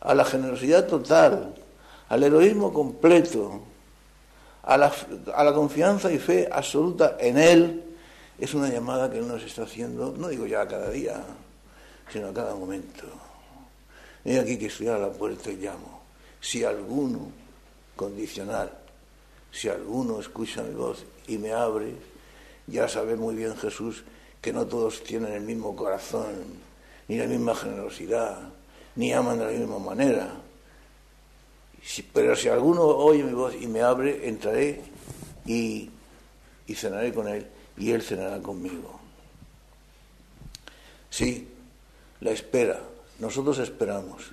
a 0.00 0.14
la 0.14 0.24
generosidad 0.24 0.86
total, 0.86 1.52
al 2.08 2.22
heroísmo 2.22 2.72
completo, 2.72 3.60
a 4.62 4.76
la, 4.76 4.92
a 5.34 5.52
confianza 5.52 6.12
y 6.12 6.18
fe 6.18 6.48
absoluta 6.50 7.16
en 7.18 7.38
Él, 7.38 7.82
es 8.38 8.54
una 8.54 8.68
llamada 8.68 9.10
que 9.10 9.18
Él 9.18 9.26
nos 9.26 9.42
está 9.42 9.64
haciendo, 9.64 10.14
no 10.16 10.28
digo 10.28 10.46
ya 10.46 10.66
cada 10.68 10.90
día, 10.90 11.20
sino 12.12 12.28
a 12.28 12.32
cada 12.32 12.54
momento. 12.54 13.04
He 14.24 14.38
aquí 14.38 14.58
que 14.58 14.66
estoy 14.66 14.86
a 14.86 14.98
la 14.98 15.10
puerta 15.10 15.50
y 15.50 15.56
llamo. 15.56 16.02
Si 16.40 16.62
alguno, 16.62 17.32
condicional, 17.96 18.70
si 19.50 19.68
alguno 19.68 20.20
escucha 20.20 20.62
mi 20.62 20.74
voz 20.74 21.04
y 21.26 21.38
me 21.38 21.52
abre, 21.52 21.94
ya 22.68 22.88
sabe 22.88 23.16
muy 23.16 23.34
bien 23.34 23.56
Jesús 23.56 24.04
que 24.40 24.52
no 24.52 24.66
todos 24.66 25.02
tienen 25.02 25.32
el 25.32 25.42
mismo 25.42 25.74
corazón, 25.74 26.65
ni 27.08 27.16
la 27.16 27.26
misma 27.26 27.54
generosidad, 27.54 28.38
ni 28.96 29.12
aman 29.12 29.38
de 29.38 29.44
la 29.44 29.50
misma 29.52 29.78
manera. 29.78 30.34
pero 32.12 32.34
si 32.34 32.48
alguno 32.48 32.82
oye 32.82 33.22
mi 33.22 33.32
voz 33.32 33.54
y 33.60 33.66
me 33.66 33.82
abre, 33.82 34.28
entraré 34.28 34.80
y, 35.44 35.90
y 36.66 36.74
cenaré 36.74 37.12
con 37.12 37.28
él 37.28 37.46
y 37.76 37.92
él 37.92 38.02
cenará 38.02 38.40
conmigo. 38.40 38.98
Sí, 41.10 41.48
la 42.20 42.30
espera, 42.30 42.80
nosotros 43.18 43.58
esperamos. 43.58 44.32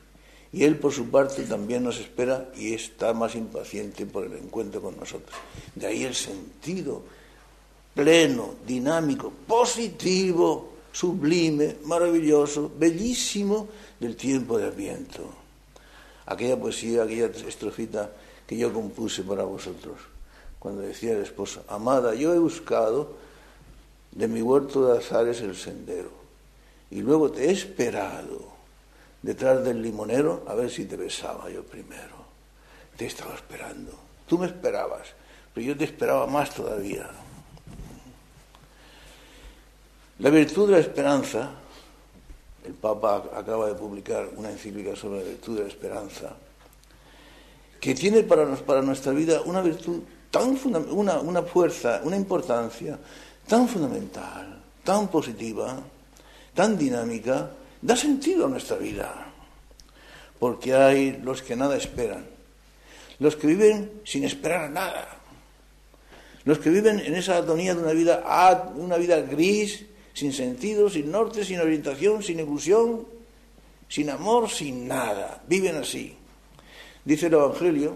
Y 0.51 0.65
Él, 0.65 0.77
por 0.77 0.92
su 0.92 1.10
parte, 1.10 1.44
también 1.44 1.84
nos 1.84 2.00
espera 2.00 2.51
y 2.56 2.74
está 2.74 3.13
más 3.13 3.36
impaciente 3.36 4.06
por 4.06 4.25
el 4.25 4.34
encuentro 4.34 4.82
con 4.82 4.96
nosotros. 4.98 5.36
De 5.74 5.88
ahí 5.88 6.03
el 6.03 6.13
sentido 6.13 7.01
pleno, 7.96 8.56
dinámico, 8.65 9.32
positivo, 9.48 10.73
sublime, 10.93 11.77
maravilloso, 11.83 12.71
bellísimo 12.77 13.67
del 14.00 14.15
tiempo 14.15 14.57
de 14.57 14.67
Adviento. 14.67 15.27
Aquella 16.27 16.57
poesía, 16.57 17.03
aquella 17.03 17.25
estrofita 17.25 18.12
que 18.47 18.55
yo 18.55 18.71
compuse 18.71 19.23
para 19.23 19.43
vosotros, 19.43 19.97
cuando 20.59 20.81
decía 20.81 21.13
el 21.13 21.23
esposo, 21.23 21.65
amada, 21.67 22.15
yo 22.15 22.33
he 22.33 22.39
buscado 22.39 23.17
de 24.12 24.27
mi 24.27 24.41
huerto 24.41 24.88
de 24.88 25.00
azares 25.00 25.41
el 25.41 25.55
sendero, 25.55 26.12
y 26.91 27.01
luego 27.01 27.31
te 27.31 27.50
he 27.50 27.51
esperado 27.51 28.53
detrás 29.23 29.63
del 29.63 29.81
limonero 29.81 30.43
a 30.47 30.53
ver 30.53 30.69
si 30.69 30.85
te 30.85 30.95
besaba 30.95 31.50
yo 31.50 31.63
primero. 31.63 32.23
Te 32.95 33.07
estaba 33.07 33.33
esperando. 33.33 33.91
Tú 34.27 34.38
me 34.38 34.45
esperabas, 34.45 35.07
pero 35.53 35.65
yo 35.65 35.75
te 35.75 35.85
esperaba 35.85 36.27
más 36.27 36.53
todavía. 36.53 37.09
La 40.24 40.30
virtud 40.30 40.68
de 40.68 40.75
la 40.75 40.80
esperanza, 40.80 41.51
el 42.65 42.74
Papa 42.75 43.25
acaba 43.36 43.68
de 43.68 43.75
publicar 43.75 44.30
una 44.38 44.50
encíclica 44.51 44.96
sobre 44.96 45.20
la 45.20 45.25
virtud 45.25 45.58
de 45.58 45.63
la 45.63 45.68
esperanza, 45.68 46.34
que 47.82 47.94
tiene 47.94 48.24
para, 48.24 48.56
para 48.56 48.82
nuestra 48.82 49.12
vida 49.12 49.42
una 49.42 49.62
virtud 49.62 50.00
tan 50.32 50.58
una, 50.63 51.20
una 51.20 51.42
fuerza, 51.44 52.00
una 52.06 52.15
importancia 52.15 52.98
tan 53.46 53.68
fundamental, 53.68 54.62
tan 54.86 55.10
positiva, 55.10 55.84
tan 56.53 56.77
dinámica, 56.77 57.51
da 57.82 57.98
sentido 57.98 58.46
a 58.46 58.50
nuestra 58.50 58.77
vida. 58.77 59.27
Porque 60.39 60.74
hay 60.74 61.20
los 61.22 61.42
que 61.42 61.58
nada 61.58 61.75
esperan, 61.75 62.25
los 63.20 63.36
que 63.36 63.48
viven 63.48 63.92
sin 64.06 64.24
esperar 64.24 64.70
nada, 64.70 65.06
los 66.46 66.60
que 66.60 66.70
viven 66.70 67.01
en 67.01 67.13
esa 67.13 67.39
atonía 67.39 67.75
de 67.75 67.84
una 67.84 67.92
vida, 67.92 68.24
una 68.77 68.96
vida 68.96 69.20
gris, 69.20 69.88
sin 70.13 70.32
sentido, 70.32 70.89
sin 70.89 71.12
norte, 71.12 71.43
sin 71.43 71.60
orientación, 71.60 72.22
sin 72.22 72.39
ilusión, 72.39 73.05
sin 73.89 74.10
amor, 74.10 74.50
sin 74.50 74.88
nada. 74.88 75.41
Viven 75.48 75.75
así. 75.75 76.15
Dice 77.03 77.27
el 77.27 77.34
Evangelio 77.34 77.96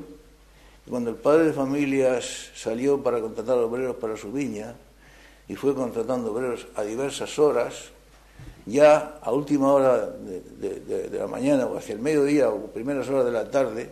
que 0.83 0.91
cuando 0.91 1.11
el 1.11 1.15
padre 1.15 1.45
de 1.45 1.53
familias 1.53 2.51
salió 2.55 3.01
para 3.01 3.21
contratar 3.21 3.57
obreros 3.59 3.95
para 3.97 4.17
su 4.17 4.31
viña 4.31 4.75
y 5.47 5.55
fue 5.55 5.75
contratando 5.75 6.31
obreros 6.31 6.67
a 6.75 6.83
diversas 6.83 7.37
horas, 7.39 7.91
ya 8.65 9.19
a 9.21 9.31
última 9.31 9.71
hora 9.71 10.07
de, 10.07 11.09
la 11.13 11.27
mañana 11.27 11.67
o 11.67 11.77
hacia 11.77 11.93
el 11.93 11.99
mediodía 11.99 12.49
o 12.49 12.67
primeras 12.67 13.07
horas 13.07 13.25
de 13.25 13.31
la 13.31 13.49
tarde, 13.49 13.89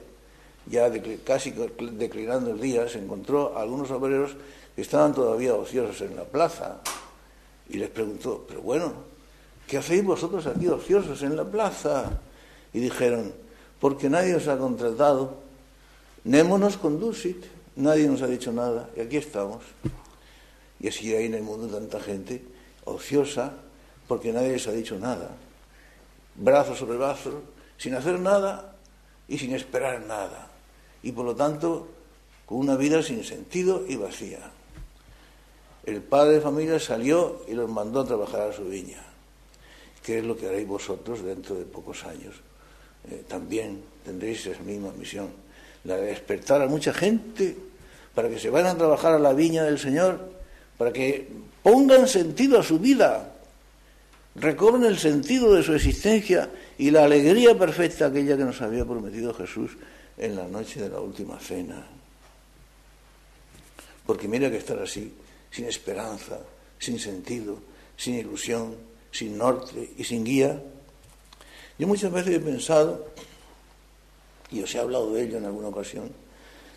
ya 0.67 0.91
casi 1.24 1.53
declinando 1.94 2.51
el 2.51 2.60
día, 2.60 2.89
se 2.89 2.98
encontró 2.98 3.55
a 3.55 3.62
algunos 3.62 3.89
obreros 3.91 4.36
que 4.75 4.82
estaban 4.82 5.13
todavía 5.13 5.53
ociosos 5.53 6.01
en 6.01 6.15
la 6.15 6.24
plaza 6.24 6.82
y 7.69 7.77
les 7.77 7.89
preguntó, 7.89 8.45
pero 8.48 8.62
bueno, 8.62 8.93
¿qué 9.67 9.77
hacéis 9.77 10.03
vosotros 10.03 10.45
aquí 10.48 10.67
ociosos 10.67 11.22
en 11.24 11.36
la 11.36 11.45
plaza? 11.45 12.19
Y 12.74 12.79
dijeron, 12.79 13.34
porque 13.79 14.10
nadie 14.10 14.36
os 14.36 14.48
ha 14.48 14.57
contratado, 14.57 15.38
némonos 16.24 16.77
conducit, 16.77 17.45
nadie 17.75 18.07
nos 18.07 18.22
ha 18.22 18.27
dicho 18.27 18.51
nada 18.51 18.89
y 18.95 19.01
aquí 19.01 19.17
estamos. 19.17 19.63
Y 20.79 20.88
así 20.88 21.13
hay 21.13 21.25
en 21.25 21.36
el 21.36 21.43
mundo 21.43 21.67
tanta 21.67 22.00
gente 22.00 22.43
ociosa 22.84 23.53
porque 24.07 24.31
nadie 24.31 24.53
les 24.53 24.67
ha 24.67 24.72
dicho 24.72 24.98
nada. 25.00 25.31
Brazo 26.36 26.75
sobre 26.75 26.98
brazo, 26.98 27.41
sin 27.77 27.95
hacer 27.95 28.19
nada 28.19 28.75
y 29.27 29.38
sin 29.38 29.53
esperar 29.53 30.01
nada. 30.01 30.50
Y 31.01 31.12
por 31.12 31.25
lo 31.25 31.36
tanto, 31.36 31.88
con 32.45 32.60
una 32.60 32.75
vida 32.75 33.01
sin 33.01 33.24
sentido 33.24 33.84
y 33.88 33.95
vacía. 33.95 34.51
El 35.86 36.01
padre 36.01 36.36
de 36.36 36.42
familia 36.42 36.80
salió 36.80 37.44
y 37.48 37.54
los 37.54 37.70
mandó 37.70 38.01
a 38.01 38.06
trabajar 38.06 38.50
a 38.50 38.54
su 38.54 38.65
viña. 38.65 39.04
¿Qué 40.04 40.20
es 40.20 40.24
lo 40.24 40.36
que 40.36 40.48
haréis 40.48 40.68
vosotros 40.68 41.24
dentro 41.24 41.56
de 41.56 41.65
pocos 41.65 42.04
años? 42.06 42.36
Eh, 43.10 43.24
también 43.27 43.82
tendréis 44.04 44.46
esa 44.46 44.62
misma 44.63 44.92
misión, 44.98 45.30
la 45.84 45.98
de 45.98 46.08
despertar 46.08 46.62
a 46.62 46.68
mucha 46.68 46.94
gente 46.94 47.56
para 48.15 48.30
que 48.30 48.39
se 48.39 48.50
vayan 48.50 48.75
a 48.75 48.77
trabajar 48.77 49.13
a 49.13 49.20
la 49.20 49.34
viña 49.34 49.63
del 49.63 49.77
Señor, 49.77 50.20
para 50.77 50.92
que 50.92 51.27
pongan 51.62 52.08
sentido 52.08 52.60
a 52.60 52.63
su 52.63 52.80
vida, 52.80 53.34
recobren 54.36 54.86
el 54.86 54.98
sentido 54.98 55.54
de 55.54 55.63
su 55.63 55.74
existencia 55.74 56.50
y 56.77 56.92
la 56.92 57.04
alegría 57.04 57.58
perfecta 57.58 58.08
aquella 58.08 58.38
que 58.38 58.46
nos 58.46 58.62
había 58.62 58.86
prometido 58.86 59.34
Jesús 59.34 59.72
en 60.18 60.36
la 60.36 60.48
noche 60.48 60.82
de 60.82 60.89
la 60.89 61.00
última 61.00 61.39
cena. 61.39 61.86
Porque 64.06 64.27
mira 64.27 64.50
que 64.50 64.58
estar 64.58 64.80
así, 64.80 65.12
sin 65.55 65.65
esperanza, 65.65 66.39
sin 66.79 67.00
sentido, 67.00 67.55
sin 67.95 68.15
ilusión, 68.15 68.75
sin 69.09 69.38
norte 69.38 69.93
y 69.97 70.03
sin 70.03 70.25
guía. 70.25 70.62
Yo 71.79 71.88
muchas 71.88 72.12
veces 72.12 72.35
he 72.35 72.39
pensado, 72.41 73.07
y 74.51 74.62
os 74.62 74.75
he 74.75 74.79
hablado 74.79 75.13
de 75.13 75.24
ello 75.24 75.38
en 75.38 75.45
alguna 75.45 75.69
ocasión, 75.69 76.12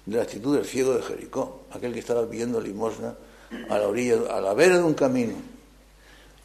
de 0.06 0.16
la 0.16 0.22
actitud 0.22 0.54
del 0.54 0.64
ciego 0.64 0.94
de 0.94 1.02
Jericó, 1.02 1.64
aquel 1.72 1.92
que 1.92 1.98
estaba 1.98 2.24
pidiendo 2.30 2.60
limosna 2.60 3.16
a 3.68 3.78
la 3.78 3.88
orilla, 3.88 4.14
a 4.30 4.40
la 4.40 4.54
vera 4.54 4.78
de 4.78 4.84
un 4.84 4.94
camino 4.94 5.34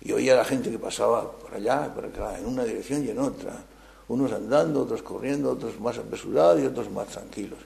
y 0.01 0.11
oía 0.11 0.33
a 0.33 0.37
la 0.37 0.45
gente 0.45 0.71
que 0.71 0.79
pasaba 0.79 1.31
por 1.31 1.53
allá, 1.53 1.93
por 1.93 2.05
acá, 2.05 2.39
en 2.39 2.47
una 2.47 2.63
dirección 2.65 3.05
y 3.05 3.09
en 3.09 3.19
otra, 3.19 3.63
unos 4.07 4.31
andando, 4.33 4.81
otros 4.81 5.03
corriendo, 5.03 5.51
otros 5.51 5.79
más 5.79 5.99
apresurados 5.99 6.61
y 6.61 6.65
otros 6.65 6.89
más 6.89 7.07
tranquilos. 7.09 7.59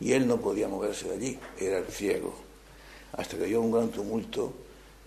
Y 0.00 0.12
él 0.12 0.26
no 0.26 0.38
podía 0.38 0.66
moverse 0.66 1.08
de 1.08 1.14
allí, 1.14 1.38
era 1.60 1.78
el 1.78 1.86
ciego. 1.86 2.53
Hasta 3.16 3.36
que 3.36 3.44
oyó 3.44 3.60
un 3.60 3.72
gran 3.72 3.88
tumulto 3.88 4.52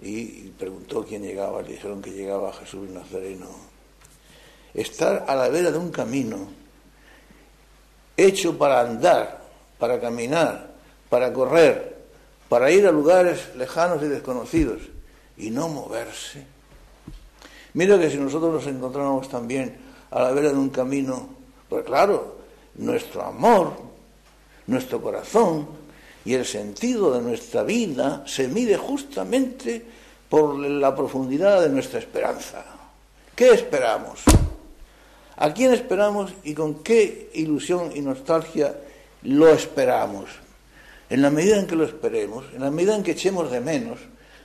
y 0.02 0.50
preguntó 0.50 1.04
quién 1.06 1.24
llegaba, 1.24 1.62
le 1.62 1.74
dijeron 1.74 2.02
que 2.02 2.12
llegaba 2.12 2.54
Jesús 2.54 2.90
Nazareno. 2.90 3.48
Estar 4.74 5.26
a 5.28 5.36
la 5.36 5.50
vera 5.50 5.72
de 5.72 5.78
un 5.78 5.92
camino 5.92 6.50
hecho 8.16 8.58
para 8.58 8.82
andar, 8.82 9.42
para 9.78 10.00
caminar, 10.00 10.72
para 11.10 11.34
correr, 11.34 11.98
para 12.50 12.72
ir 12.72 12.88
a 12.88 12.92
lugares 12.92 13.56
lejanos 13.56 14.02
y 14.04 14.08
desconocidos 14.08 14.82
y 15.38 15.52
no 15.52 15.68
moverse 15.70 16.58
Mira 17.78 18.00
que 18.00 18.10
si 18.10 18.18
nosotros 18.18 18.54
nos 18.54 18.66
encontráramos 18.66 19.30
también 19.30 19.78
a 20.10 20.24
la 20.24 20.32
vera 20.32 20.50
de 20.50 20.58
un 20.58 20.70
camino. 20.70 21.30
Pues 21.70 21.86
claro, 21.86 22.38
nuestro 22.74 23.24
amor, 23.24 23.74
nuestro 24.66 25.00
corazón 25.00 25.68
y 26.28 26.34
el 26.34 26.46
sentido 26.46 27.14
de 27.14 27.22
nuestra 27.22 27.64
vida 27.64 28.24
se 28.28 28.50
mide 28.50 28.76
justamente 28.76 29.82
por 30.28 30.60
la 30.60 30.94
profundidad 30.94 31.62
de 31.62 31.70
nuestra 31.70 32.00
esperanza. 32.00 32.66
¿Qué 33.34 33.52
esperamos? 33.52 34.24
¿A 35.38 35.54
quién 35.54 35.72
esperamos 35.72 36.34
y 36.44 36.54
con 36.54 36.84
qué 36.84 37.30
ilusión 37.36 37.94
y 37.96 38.02
nostalgia 38.02 38.76
lo 39.24 39.48
esperamos? 39.48 40.26
En 41.10 41.22
la 41.22 41.30
medida 41.30 41.62
en 41.62 41.66
que 41.66 41.78
lo 41.78 41.86
esperemos, 41.86 42.44
en 42.54 42.60
la 42.60 42.72
medida 42.72 42.98
en 42.98 43.04
que 43.04 43.12
echemos 43.12 43.50
de 43.50 43.62
menos, 43.62 44.00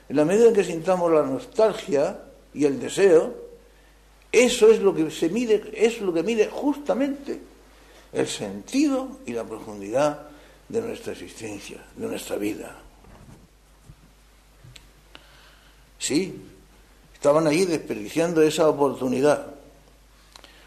en 0.07 0.15
la 0.15 0.23
medida 0.23 0.47
en 0.47 0.53
que 0.53 0.63
sintamos 0.63 1.11
la 1.11 1.23
nostalgia 1.23 2.17
y 2.53 2.63
el 2.63 2.79
deseo, 2.79 3.33
eso 4.31 4.71
es 4.71 4.79
lo 4.79 4.95
que 4.95 5.11
se 5.11 5.27
mide, 5.27 5.61
es 5.75 5.99
lo 5.99 6.13
que 6.13 6.23
mide 6.23 6.47
justamente 6.47 7.41
el 8.13 8.27
sentido 8.29 9.17
y 9.25 9.33
la 9.33 9.43
profundidad 9.43 10.31
de 10.73 10.81
nuestra 10.81 11.13
existencia, 11.13 11.77
de 11.95 12.07
nuestra 12.07 12.35
vida. 12.35 12.75
Sí, 15.99 16.41
estaban 17.13 17.45
ahí 17.45 17.65
desperdiciando 17.65 18.41
esa 18.41 18.67
oportunidad, 18.67 19.45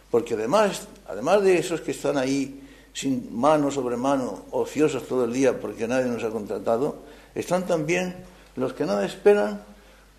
porque 0.08 0.34
además, 0.34 0.86
además 1.08 1.42
de 1.42 1.58
esos 1.58 1.80
que 1.80 1.90
están 1.90 2.16
ahí 2.18 2.62
sin 2.92 3.36
mano 3.36 3.72
sobre 3.72 3.96
mano, 3.96 4.44
ociosos 4.52 5.08
todo 5.08 5.24
el 5.24 5.32
día 5.32 5.60
porque 5.60 5.88
nadie 5.88 6.06
nos 6.06 6.22
ha 6.22 6.30
contratado, 6.30 7.02
están 7.34 7.66
también 7.66 8.14
los 8.54 8.74
que 8.74 8.86
nada 8.86 9.04
esperan 9.04 9.60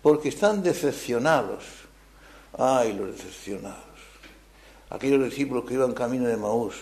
porque 0.02 0.28
están 0.28 0.62
decepcionados. 0.62 1.64
Ay, 2.58 2.92
los 2.92 3.12
decepcionados. 3.12 3.78
Aquellos 4.90 5.24
discípulos 5.24 5.64
que 5.64 5.74
iban 5.74 5.94
camino 5.94 6.26
de 6.26 6.36
Maús 6.36 6.74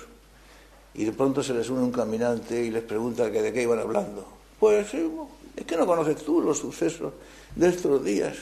y 0.97 1.05
de 1.05 1.12
pronto 1.12 1.43
se 1.43 1.53
les 1.53 1.69
une 1.69 1.83
un 1.83 1.93
caminante 1.93 2.57
y 2.65 2.71
les 2.71 2.83
pregunta 2.83 3.31
que 3.31 3.43
de 3.43 3.53
qué 3.53 3.62
iban 3.62 3.79
hablando. 3.79 4.25
Pues 4.59 4.95
eh, 4.95 5.07
es 5.55 5.65
que 5.67 5.76
no 5.76 5.87
conoces 5.87 6.17
tú 6.25 6.41
los 6.41 6.59
sucesos 6.59 7.12
de 7.55 7.69
estos 7.69 8.03
días. 8.03 8.37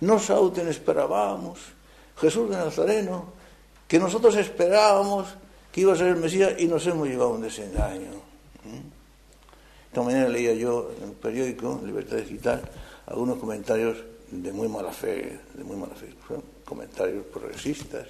No 0.00 0.20
Sauten 0.20 0.68
esperábamos, 0.68 1.58
Jesús 2.16 2.48
de 2.48 2.56
Nazareno, 2.56 3.26
que 3.88 3.98
nosotros 3.98 4.36
esperábamos 4.36 5.26
que 5.72 5.80
iba 5.80 5.94
a 5.94 5.96
ser 5.96 6.08
el 6.08 6.16
Mesías 6.16 6.54
y 6.58 6.66
nos 6.66 6.86
hemos 6.86 7.08
llevado 7.08 7.30
un 7.30 7.42
desengaño. 7.42 8.12
Esta 9.88 10.02
mañana 10.02 10.28
leía 10.28 10.54
yo 10.54 10.92
en 10.98 11.08
el 11.08 11.14
periódico 11.14 11.80
Libertad 11.84 12.18
Digital 12.18 12.62
algunos 13.06 13.38
comentarios 13.38 13.98
de 14.30 14.52
muy 14.52 14.68
mala 14.68 14.92
fe, 14.92 15.40
de 15.54 15.64
muy 15.64 15.76
mala 15.76 15.94
fe, 15.94 16.14
comentarios 16.64 17.24
progresistas, 17.26 18.06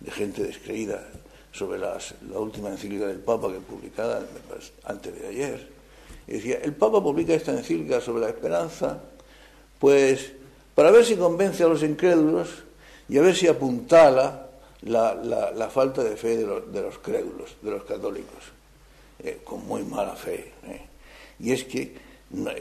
de 0.00 0.10
gente 0.10 0.42
descreída 0.42 1.06
sobre 1.52 1.78
la 1.78 1.98
última 2.38 2.70
encíclica 2.70 3.06
del 3.06 3.18
Papa 3.18 3.52
que 3.52 3.58
publicada 3.58 4.22
antes 4.84 5.20
de 5.20 5.28
ayer. 5.28 5.68
Y 6.26 6.34
decía, 6.34 6.58
el 6.62 6.74
Papa 6.74 7.02
publica 7.02 7.34
esta 7.34 7.52
encíclica 7.52 8.00
sobre 8.00 8.22
la 8.22 8.28
esperanza, 8.28 9.00
pues 9.78 10.32
para 10.74 10.90
ver 10.90 11.04
si 11.04 11.16
convence 11.16 11.62
a 11.64 11.68
los 11.68 11.82
incrédulos 11.82 12.48
y 13.08 13.18
a 13.18 13.22
ver 13.22 13.34
si 13.34 13.48
apuntala 13.48 14.48
la, 14.82 15.68
falta 15.70 16.02
de 16.02 16.16
fe 16.16 16.36
de 16.36 16.46
los, 16.46 16.98
crédulos, 16.98 17.56
de 17.60 17.70
los 17.70 17.84
católicos, 17.84 18.44
eh, 19.18 19.40
con 19.44 19.66
muy 19.66 19.82
mala 19.82 20.14
fe. 20.14 20.52
Eh. 20.66 20.86
Y 21.40 21.52
es 21.52 21.64
que 21.64 21.96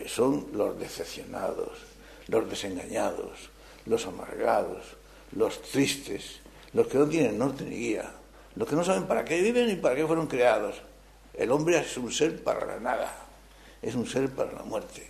son 0.08 0.48
los 0.54 0.80
decepcionados, 0.80 1.70
los 2.28 2.50
desengañados, 2.50 3.50
los 3.86 4.06
amargados, 4.08 4.84
los 5.34 5.62
tristes, 5.62 6.40
los 6.74 6.88
que 6.88 6.98
no 6.98 7.08
tienen 7.08 7.38
norte 7.38 7.64
ni 7.66 7.76
guía, 7.76 8.12
los 8.60 8.68
que 8.68 8.76
no 8.76 8.84
saben 8.84 9.06
para 9.06 9.24
qué 9.24 9.42
viven 9.42 9.68
ni 9.68 9.78
para 9.78 9.96
qué 9.96 10.06
fueron 10.06 10.28
creados. 10.28 10.76
El 11.34 11.50
hombre 11.50 11.80
es 11.80 11.96
un 11.96 12.12
ser 12.12 12.44
para 12.44 12.66
la 12.66 12.78
nada, 12.78 13.10
es 13.82 13.96
un 13.96 14.06
ser 14.06 14.30
para 14.30 14.52
la 14.52 14.64
muerte. 14.64 15.10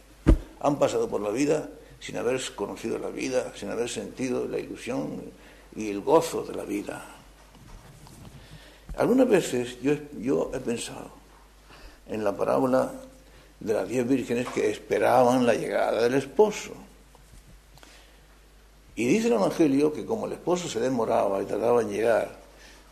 Han 0.59 0.77
pasado 0.77 1.09
por 1.09 1.19
la 1.19 1.31
vida 1.31 1.67
sin 1.99 2.17
haber 2.17 2.39
conocido 2.53 2.99
la 2.99 3.09
vida, 3.09 3.51
sin 3.55 3.71
haber 3.71 3.89
sentido 3.89 4.47
la 4.47 4.59
ilusión 4.59 5.23
y 5.75 5.89
el 5.89 6.01
gozo 6.01 6.43
de 6.43 6.53
la 6.53 6.63
vida. 6.63 7.03
Algunas 8.95 9.27
veces 9.27 9.81
yo, 9.81 9.93
yo 10.19 10.51
he 10.53 10.59
pensado 10.59 11.09
en 12.07 12.23
la 12.23 12.37
parábola 12.37 12.91
de 13.59 13.73
las 13.73 13.89
diez 13.89 14.07
vírgenes 14.07 14.47
que 14.49 14.69
esperaban 14.69 15.47
la 15.47 15.55
llegada 15.55 16.03
del 16.03 16.13
esposo. 16.13 16.73
Y 18.95 19.07
dice 19.07 19.25
el 19.25 19.33
Evangelio 19.33 19.91
que 19.91 20.05
como 20.05 20.27
el 20.27 20.33
esposo 20.33 20.69
se 20.69 20.79
demoraba 20.79 21.41
y 21.41 21.45
tardaba 21.45 21.81
en 21.81 21.89
llegar, 21.89 22.38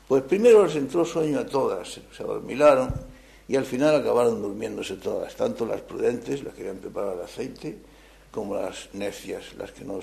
pues 0.07 0.23
primero 0.23 0.65
les 0.65 0.75
entró 0.75 1.03
sueño 1.03 1.39
a 1.39 1.45
todas, 1.45 1.99
se 2.15 2.23
adormilaron 2.23 2.93
y 3.47 3.55
al 3.55 3.65
final 3.65 3.95
acabaron 3.95 4.41
durmiéndose 4.41 4.95
todas, 4.95 5.35
tanto 5.35 5.65
las 5.65 5.81
prudentes, 5.81 6.43
las 6.43 6.53
que 6.53 6.61
habían 6.61 6.77
preparado 6.77 7.13
el 7.13 7.21
aceite, 7.21 7.77
como 8.31 8.55
las 8.55 8.89
necias, 8.93 9.53
las 9.57 9.71
que 9.71 9.83
no 9.83 9.99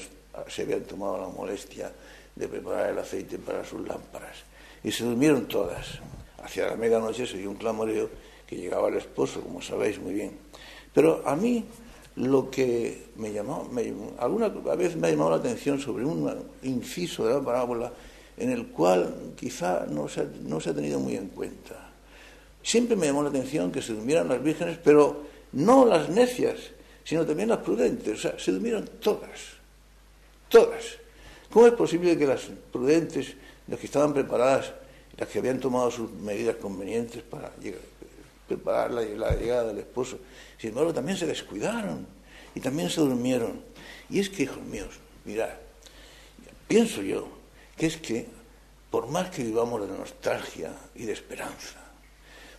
se 0.49 0.63
habían 0.63 0.83
tomado 0.83 1.19
la 1.19 1.29
molestia 1.29 1.93
de 2.35 2.49
preparar 2.49 2.91
el 2.91 2.99
aceite 2.99 3.39
para 3.39 3.65
sus 3.65 3.87
lámparas. 3.87 4.39
Y 4.83 4.91
se 4.91 5.05
durmieron 5.05 5.47
todas. 5.47 6.01
Hacia 6.43 6.67
la 6.67 6.77
medianoche 6.77 7.27
se 7.27 7.39
dio 7.39 7.51
un 7.51 7.57
clamoreo 7.57 8.11
que 8.47 8.57
llegaba 8.57 8.89
el 8.89 8.97
esposo, 8.97 9.41
como 9.41 9.63
sabéis 9.63 9.99
muy 9.99 10.13
bien. 10.13 10.39
Pero 10.93 11.23
a 11.25 11.37
mí 11.37 11.65
lo 12.17 12.51
que 12.51 13.07
me 13.17 13.33
llamó, 13.33 13.69
alguna 14.19 14.49
vez 14.49 14.97
me 14.97 15.09
ha 15.09 15.11
llamado 15.11 15.31
la 15.31 15.37
atención 15.37 15.81
sobre 15.81 16.05
un 16.05 16.31
inciso 16.63 17.27
de 17.27 17.35
la 17.35 17.41
parábola 17.41 17.93
en 18.37 18.51
el 18.51 18.67
cual 18.69 19.33
quizá 19.37 19.87
no 19.89 20.09
se, 20.09 20.27
no 20.43 20.61
se 20.61 20.71
ha 20.71 20.75
tenido 20.75 20.99
muy 20.99 21.17
en 21.17 21.29
cuenta. 21.29 21.91
Siempre 22.63 22.97
me 22.97 23.07
llamó 23.07 23.23
la 23.23 23.29
atención 23.29 23.71
que 23.71 23.83
se 23.83 23.93
durmieran 23.93 24.29
las 24.29 24.43
vírgenes, 24.43 24.79
pero 24.83 25.25
no 25.53 25.85
las 25.85 26.09
necias, 26.09 26.57
sino 27.05 27.25
también 27.27 27.51
las 27.51 27.59
prudentes. 27.59 28.19
O 28.19 28.23
sea, 28.23 28.39
se 28.39 28.53
durmieron 28.53 28.89
todas, 29.01 29.41
todas. 30.49 30.99
¿Cómo 31.53 31.67
es 31.67 31.75
posible 31.75 32.17
que 32.17 32.27
las 32.27 32.49
prudentes, 32.73 33.35
las 33.69 33.79
que 33.79 33.87
estaban 33.87 34.13
preparadas, 34.13 34.73
las 35.17 35.29
que 35.29 35.39
habían 35.39 35.61
tomado 35.61 35.91
sus 35.91 36.11
medidas 36.11 36.57
convenientes 36.57 37.23
para 37.23 37.53
preparar 38.49 38.91
la, 38.91 39.03
la 39.03 39.37
llegada 39.37 39.69
del 39.69 39.79
esposo, 39.79 40.19
sin 40.59 40.71
embargo 40.71 40.93
también 40.93 41.17
se 41.17 41.27
descuidaron 41.27 42.07
y 42.55 42.61
también 42.61 42.91
se 42.91 43.01
durmieron? 43.01 43.63
Y 44.11 44.19
es 44.19 44.29
que, 44.29 44.45
hijos 44.45 44.63
míos, 44.65 44.99
mirad, 45.25 45.51
pienso 46.67 47.03
yo 47.03 47.44
que 47.77 47.87
es 47.87 47.97
que 47.97 48.27
por 48.91 49.09
más 49.09 49.31
que 49.31 49.43
vivamos 49.43 49.81
de 49.81 49.97
nostalgia 49.99 50.73
y 50.95 51.05
de 51.05 51.13
esperanza, 51.13 51.81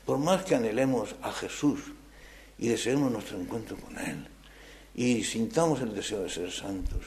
por 0.05 0.17
más 0.17 0.43
que 0.43 0.55
anhelemos 0.55 1.15
a 1.21 1.31
Jesús 1.31 1.79
y 2.57 2.67
deseemos 2.67 3.11
nuestro 3.11 3.39
encuentro 3.39 3.77
con 3.77 3.97
Él, 3.97 4.27
y 4.95 5.23
sintamos 5.23 5.81
el 5.81 5.93
deseo 5.93 6.23
de 6.23 6.29
ser 6.29 6.51
santos 6.51 7.01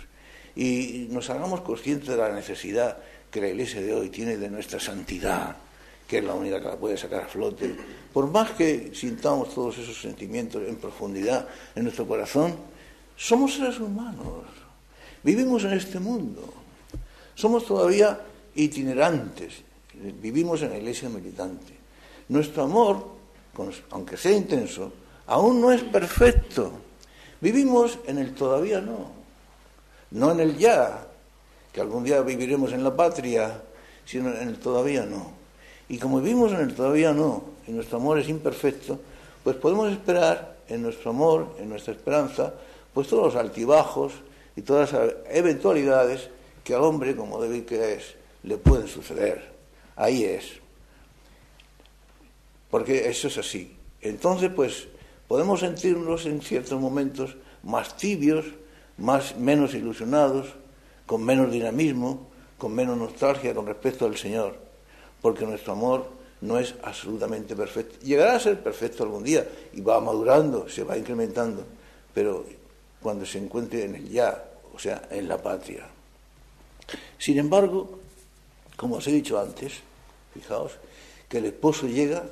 y 0.54 1.06
nos 1.10 1.30
hagamos 1.30 1.60
conscientes 1.60 2.08
de 2.08 2.16
la 2.16 2.32
necesidad 2.32 2.98
que 3.30 3.40
la 3.40 3.48
Iglesia 3.48 3.80
de 3.80 3.94
hoy 3.94 4.08
tiene 4.10 4.36
de 4.36 4.50
nuestra 4.50 4.80
santidad, 4.80 5.56
que 6.06 6.18
es 6.18 6.24
la 6.24 6.34
única 6.34 6.60
que 6.60 6.66
la 6.68 6.76
puede 6.76 6.96
sacar 6.96 7.24
a 7.24 7.28
flote, 7.28 7.76
por 8.12 8.30
más 8.30 8.50
que 8.52 8.90
sintamos 8.94 9.54
todos 9.54 9.78
esos 9.78 10.00
sentimientos 10.00 10.66
en 10.66 10.76
profundidad 10.76 11.46
en 11.74 11.84
nuestro 11.84 12.06
corazón, 12.08 12.56
somos 13.16 13.54
seres 13.54 13.78
humanos, 13.78 14.44
vivimos 15.22 15.64
en 15.64 15.74
este 15.74 16.00
mundo, 16.00 16.52
somos 17.38 17.64
todavía 17.64 18.18
itinerantes, 18.56 19.62
vivimos 20.20 20.60
en 20.62 20.70
la 20.70 20.78
iglesia 20.78 21.08
militante. 21.08 21.72
Nuestro 22.30 22.64
amor, 22.64 23.06
aunque 23.90 24.16
sea 24.16 24.32
intenso, 24.32 24.92
aún 25.28 25.60
no 25.60 25.70
es 25.70 25.84
perfecto. 25.84 26.72
Vivimos 27.40 28.00
en 28.08 28.18
el 28.18 28.34
todavía 28.34 28.80
no, 28.80 29.12
no 30.10 30.32
en 30.32 30.40
el 30.40 30.58
ya, 30.58 31.06
que 31.72 31.80
algún 31.80 32.02
día 32.02 32.22
viviremos 32.22 32.72
en 32.72 32.82
la 32.82 32.96
patria, 32.96 33.62
sino 34.04 34.34
en 34.34 34.48
el 34.48 34.58
todavía 34.58 35.06
no. 35.06 35.30
Y 35.88 35.98
como 35.98 36.20
vivimos 36.20 36.50
en 36.50 36.60
el 36.62 36.74
todavía 36.74 37.12
no, 37.12 37.44
y 37.68 37.70
nuestro 37.70 37.98
amor 37.98 38.18
es 38.18 38.28
imperfecto, 38.28 38.98
pues 39.44 39.54
podemos 39.54 39.92
esperar 39.92 40.56
en 40.68 40.82
nuestro 40.82 41.10
amor, 41.10 41.54
en 41.60 41.68
nuestra 41.68 41.94
esperanza, 41.94 42.52
pues 42.92 43.06
todos 43.06 43.32
los 43.32 43.36
altibajos 43.36 44.12
y 44.56 44.62
todas 44.62 44.92
las 44.92 45.12
eventualidades 45.30 46.30
que 46.68 46.74
al 46.74 46.82
hombre, 46.82 47.16
como 47.16 47.40
débil 47.40 47.64
que 47.64 47.94
es, 47.94 48.14
le 48.42 48.58
pueden 48.58 48.88
suceder. 48.88 49.40
Ahí 49.96 50.22
es. 50.22 50.60
Porque 52.70 53.08
eso 53.08 53.28
es 53.28 53.38
así. 53.38 53.74
Entonces, 54.02 54.50
pues, 54.54 54.86
podemos 55.28 55.60
sentirnos 55.60 56.26
en 56.26 56.42
ciertos 56.42 56.78
momentos 56.78 57.38
más 57.62 57.96
tibios, 57.96 58.44
más, 58.98 59.34
menos 59.38 59.72
ilusionados, 59.72 60.48
con 61.06 61.24
menos 61.24 61.50
dinamismo, 61.50 62.28
con 62.58 62.74
menos 62.74 62.98
nostalgia 62.98 63.54
con 63.54 63.64
respecto 63.64 64.04
al 64.04 64.18
Señor, 64.18 64.58
porque 65.22 65.46
nuestro 65.46 65.72
amor 65.72 66.10
no 66.42 66.58
es 66.58 66.74
absolutamente 66.82 67.56
perfecto. 67.56 67.98
Llegará 68.04 68.34
a 68.34 68.40
ser 68.40 68.62
perfecto 68.62 69.04
algún 69.04 69.24
día 69.24 69.48
y 69.72 69.80
va 69.80 70.02
madurando, 70.02 70.68
se 70.68 70.84
va 70.84 70.98
incrementando, 70.98 71.64
pero 72.12 72.44
cuando 73.00 73.24
se 73.24 73.38
encuentre 73.38 73.86
en 73.86 73.94
el 73.94 74.10
ya, 74.10 74.44
o 74.74 74.78
sea, 74.78 75.08
en 75.10 75.26
la 75.28 75.38
patria. 75.38 75.88
Sin 77.18 77.38
embargo, 77.38 77.98
como 78.76 78.96
os 78.96 79.06
he 79.06 79.12
dicho 79.12 79.38
antes, 79.38 79.82
Fijaos 80.32 80.72
que 81.28 81.38
el 81.38 81.46
esposo 81.46 81.86
llega 81.86 82.24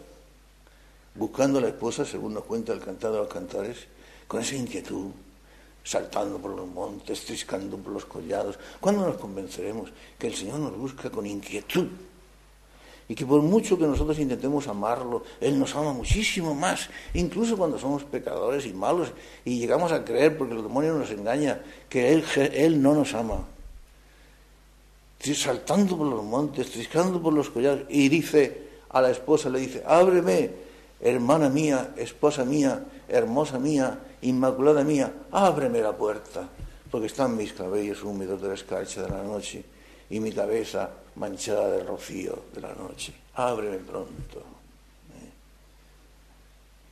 buscando 1.14 1.58
a 1.58 1.62
la 1.62 1.68
esposa, 1.68 2.04
según 2.04 2.34
nos 2.34 2.44
cuenta 2.44 2.72
el 2.72 2.80
cantado 2.80 3.14
de 3.14 3.20
los 3.20 3.28
cantares, 3.28 3.86
con 4.26 4.40
esa 4.40 4.54
inquietud, 4.54 5.10
saltando 5.84 6.38
por 6.38 6.52
los 6.52 6.66
montes, 6.66 7.24
triscando 7.24 7.76
por 7.76 7.92
los 7.92 8.04
collados. 8.04 8.58
¿Cuándo 8.80 9.06
nos 9.06 9.16
convenceremos 9.16 9.90
que 10.18 10.28
el 10.28 10.34
Señor 10.34 10.60
nos 10.60 10.76
busca 10.76 11.10
con 11.10 11.26
inquietud? 11.26 11.88
Y 13.08 13.14
que 13.14 13.24
por 13.24 13.40
mucho 13.40 13.78
que 13.78 13.86
nosotros 13.86 14.18
intentemos 14.18 14.66
amarlo, 14.66 15.22
Él 15.40 15.58
nos 15.58 15.74
ama 15.76 15.92
muchísimo 15.92 16.54
más, 16.54 16.90
incluso 17.14 17.56
cuando 17.56 17.78
somos 17.78 18.02
pecadores 18.02 18.66
y 18.66 18.72
malos 18.72 19.12
y 19.44 19.58
llegamos 19.58 19.92
a 19.92 20.04
creer, 20.04 20.36
porque 20.36 20.54
el 20.54 20.62
demonio 20.62 20.94
nos 20.94 21.10
engaña, 21.10 21.62
que 21.88 22.12
él 22.12 22.82
no 22.82 22.94
nos 22.94 23.14
ama. 23.14 23.46
Saltando 25.18 25.96
por 25.96 26.06
los 26.06 26.22
montes, 26.22 26.70
triscando 26.70 27.20
por 27.20 27.32
los 27.32 27.50
collados, 27.50 27.82
y 27.88 28.08
dice 28.08 28.66
a 28.90 29.00
la 29.00 29.10
esposa, 29.10 29.48
le 29.50 29.60
dice, 29.60 29.82
ábreme, 29.84 30.50
hermana 31.00 31.48
mía, 31.48 31.94
esposa 31.96 32.44
mía, 32.44 32.84
hermosa 33.08 33.58
mía, 33.58 33.98
inmaculada 34.22 34.84
mía, 34.84 35.12
ábreme 35.32 35.80
la 35.80 35.96
puerta, 35.96 36.48
porque 36.90 37.06
están 37.08 37.36
mis 37.36 37.52
cabellos 37.52 38.02
húmedos 38.02 38.40
de 38.40 38.48
la 38.48 38.54
escarcha 38.54 39.02
de 39.02 39.10
la 39.10 39.22
noche 39.22 39.64
y 40.10 40.20
mi 40.20 40.32
cabeza 40.32 40.90
manchada 41.16 41.70
del 41.70 41.86
rocío 41.86 42.44
de 42.54 42.60
la 42.60 42.74
noche. 42.74 43.12
Ábreme 43.34 43.78
pronto. 43.78 44.38
¿eh? 44.38 45.30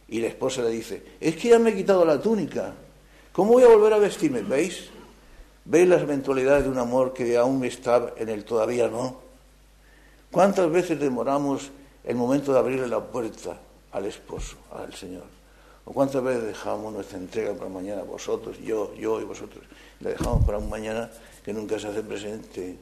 Y 0.08 0.20
la 0.20 0.28
esposa 0.28 0.62
le 0.62 0.70
dice, 0.70 1.02
es 1.20 1.36
que 1.36 1.50
ya 1.50 1.58
me 1.58 1.70
he 1.70 1.76
quitado 1.76 2.04
la 2.04 2.20
túnica, 2.20 2.74
¿cómo 3.32 3.52
voy 3.52 3.62
a 3.62 3.68
volver 3.68 3.92
a 3.92 3.98
vestirme? 3.98 4.42
¿Veis? 4.42 4.90
¿Veis 5.66 5.88
las 5.88 6.02
eventualidades 6.02 6.64
de 6.64 6.70
un 6.70 6.78
amor 6.78 7.14
que 7.14 7.38
aún 7.38 7.64
está 7.64 8.12
en 8.16 8.28
el 8.28 8.44
todavía 8.44 8.88
no? 8.88 9.16
¿Cuántas 10.30 10.70
veces 10.70 11.00
demoramos 11.00 11.70
el 12.04 12.16
momento 12.16 12.52
de 12.52 12.58
abrirle 12.58 12.86
la 12.86 13.00
puerta 13.00 13.56
al 13.92 14.04
esposo, 14.04 14.56
al 14.72 14.92
Señor? 14.92 15.24
¿O 15.86 15.92
cuántas 15.92 16.22
veces 16.22 16.44
dejamos 16.44 16.92
nuestra 16.92 17.18
entrega 17.18 17.54
para 17.54 17.70
mañana? 17.70 18.02
Vosotros, 18.02 18.58
yo, 18.58 18.94
yo 18.94 19.20
y 19.20 19.24
vosotros. 19.24 19.64
La 20.00 20.10
dejamos 20.10 20.44
para 20.44 20.58
un 20.58 20.68
mañana 20.68 21.10
que 21.44 21.52
nunca 21.52 21.78
se 21.78 21.88
hace 21.88 22.02
presente. 22.02 22.76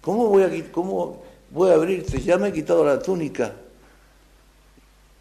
¿Cómo 0.00 0.28
voy 0.28 0.42
a, 0.42 0.72
cómo 0.72 1.22
abrirte? 1.72 2.20
Ya 2.20 2.36
me 2.36 2.48
he 2.48 2.52
quitado 2.52 2.84
la 2.84 2.98
túnica. 2.98 3.54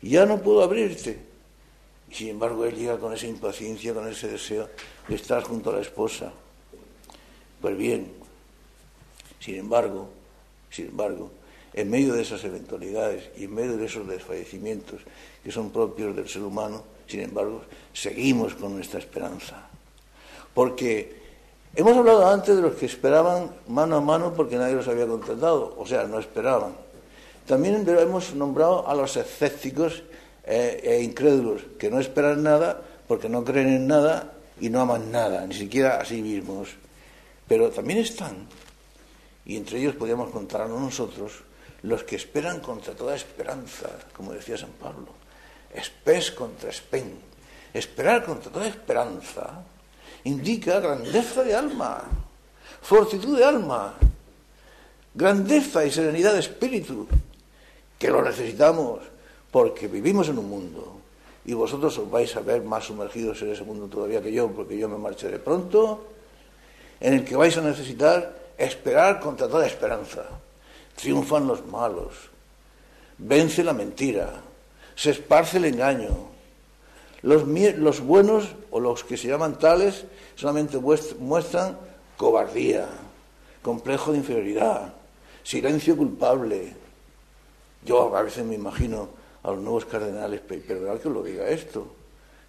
Ya 0.02 0.26
no 0.26 0.40
puedo 0.40 0.62
abrirte. 0.62 1.20
Y 2.10 2.16
sin 2.16 2.30
embargo, 2.30 2.66
él 2.66 2.76
llega 2.76 2.98
con 2.98 3.14
esa 3.14 3.28
impaciencia, 3.28 3.94
con 3.94 4.08
ese 4.08 4.28
deseo 4.28 4.70
de 5.08 5.16
estar 5.16 5.44
junto 5.44 5.70
a 5.70 5.74
la 5.74 5.82
esposa. 5.82 6.32
Pues 7.62 7.78
bien, 7.78 8.12
sin 9.40 9.56
embargo, 9.56 10.10
sin 10.70 10.88
embargo, 10.88 11.32
en 11.74 11.90
medio 11.90 12.14
de 12.14 12.22
esas 12.22 12.44
eventualidades 12.44 13.30
y 13.38 13.46
en 13.46 13.54
medio 13.54 13.78
de 13.78 13.86
esos 13.86 14.08
desfallecimientos 14.08 15.02
que 15.44 15.52
son 15.52 15.72
propios 15.72 16.16
del 16.16 16.28
ser 16.28 16.42
humano, 16.42 16.84
sin 17.08 17.22
embargo, 17.22 17.62
seguimos 17.94 18.56
con 18.56 18.76
nuestra 18.76 19.00
esperanza. 19.00 19.68
Porque 20.54 21.16
hemos 21.76 21.96
hablado 21.98 22.28
antes 22.28 22.56
de 22.56 22.62
los 22.62 22.76
que 22.76 22.86
esperaban 22.86 23.52
mano 23.68 23.98
a 23.98 24.02
mano 24.02 24.34
porque 24.34 24.56
nadie 24.56 24.76
los 24.76 24.88
había 24.88 25.06
contratado, 25.06 25.76
o 25.78 25.86
sea, 25.86 26.06
no 26.06 26.18
esperaban. 26.20 26.76
También 27.46 27.86
hemos 27.88 28.34
nombrado 28.34 28.88
a 28.88 28.96
los 28.96 29.18
escépticos 29.18 30.02
eh, 30.46 30.80
e 30.84 31.04
incrédulos, 31.04 31.62
que 31.78 31.92
no 31.92 32.00
esperan 32.00 32.42
nada 32.42 32.82
porque 33.08 33.30
no 33.30 33.44
creen 33.44 33.68
en 33.68 33.88
nada 33.88 34.34
y 34.60 34.70
no 34.70 34.82
aman 34.82 35.12
nada, 35.12 35.46
ni 35.46 35.54
siquiera 35.54 36.00
a 36.00 36.06
sí 36.06 36.22
mismos. 36.22 36.70
Pero 37.48 37.70
también 37.70 38.00
están, 38.00 38.48
y 39.46 39.58
entre 39.58 39.80
ellos 39.80 39.96
podríamos 39.96 40.32
contarnos 40.32 40.80
nosotros, 40.80 41.44
los 41.84 42.04
que 42.04 42.16
esperan 42.16 42.60
contra 42.60 42.96
toda 42.96 43.16
esperanza, 43.16 43.90
como 44.14 44.34
decía 44.34 44.58
San 44.58 44.72
Pablo. 44.72 45.08
Espes 45.74 46.32
contra 46.32 46.70
espen. 46.70 47.20
Esperar 47.74 48.26
contra 48.26 48.52
toda 48.52 48.68
esperanza 48.68 49.64
indica 50.24 50.80
grandeza 50.80 51.44
de 51.44 51.54
alma, 51.54 52.04
fortitud 52.82 53.38
de 53.38 53.46
alma, 53.46 53.94
grandeza 55.14 55.86
y 55.86 55.92
serenidad 55.92 56.34
de 56.34 56.40
espíritu, 56.40 57.08
que 58.00 58.10
lo 58.10 58.24
necesitamos 58.24 59.02
porque 59.52 59.88
vivimos 59.88 60.30
en 60.30 60.40
un 60.40 60.50
mundo 60.50 61.00
y 61.46 61.54
vosotros 61.54 61.98
os 61.98 62.10
vais 62.10 62.36
a 62.36 62.42
ver 62.42 62.64
más 62.64 62.86
sumergidos 62.86 63.42
en 63.44 63.52
ese 63.52 63.64
mundo 63.64 63.88
todavía 63.88 64.22
que 64.22 64.32
yo, 64.32 64.50
porque 64.50 64.78
yo 64.78 64.90
me 64.90 64.98
marcharé 64.98 65.38
pronto, 65.38 66.08
en 67.00 67.14
el 67.14 67.26
que 67.26 67.36
vais 67.36 67.56
a 67.58 67.62
necesitar 67.62 68.34
esperar 68.58 69.20
contra 69.20 69.48
toda 69.48 69.68
esperanza 69.68 70.24
triunfan 70.96 71.48
los 71.48 71.66
malos, 71.68 72.32
vence 73.18 73.64
la 73.64 73.74
mentira, 73.74 74.42
se 74.96 75.12
esparce 75.12 75.58
el 75.58 75.66
engaño. 75.66 76.34
Los, 77.22 77.44
los 77.46 78.02
buenos, 78.02 78.56
o 78.72 78.80
los 78.80 79.04
que 79.04 79.18
se 79.18 79.28
llaman 79.28 79.60
tales, 79.60 80.06
solamente 80.36 80.80
muestran 80.80 81.78
cobardía, 82.18 82.88
complejo 83.62 84.12
de 84.12 84.20
inferioridad, 84.20 84.94
silencio 85.44 85.98
culpable. 85.98 86.74
Yo 87.84 88.16
a 88.16 88.22
veces 88.22 88.46
me 88.46 88.56
imagino 88.56 89.10
a 89.44 89.52
los 89.52 89.60
nuevos 89.60 89.86
cardenales, 89.86 90.42
perdonad 90.42 91.00
que 91.00 91.08
os 91.08 91.14
lo 91.14 91.24
diga 91.24 91.48
esto, 91.48 91.88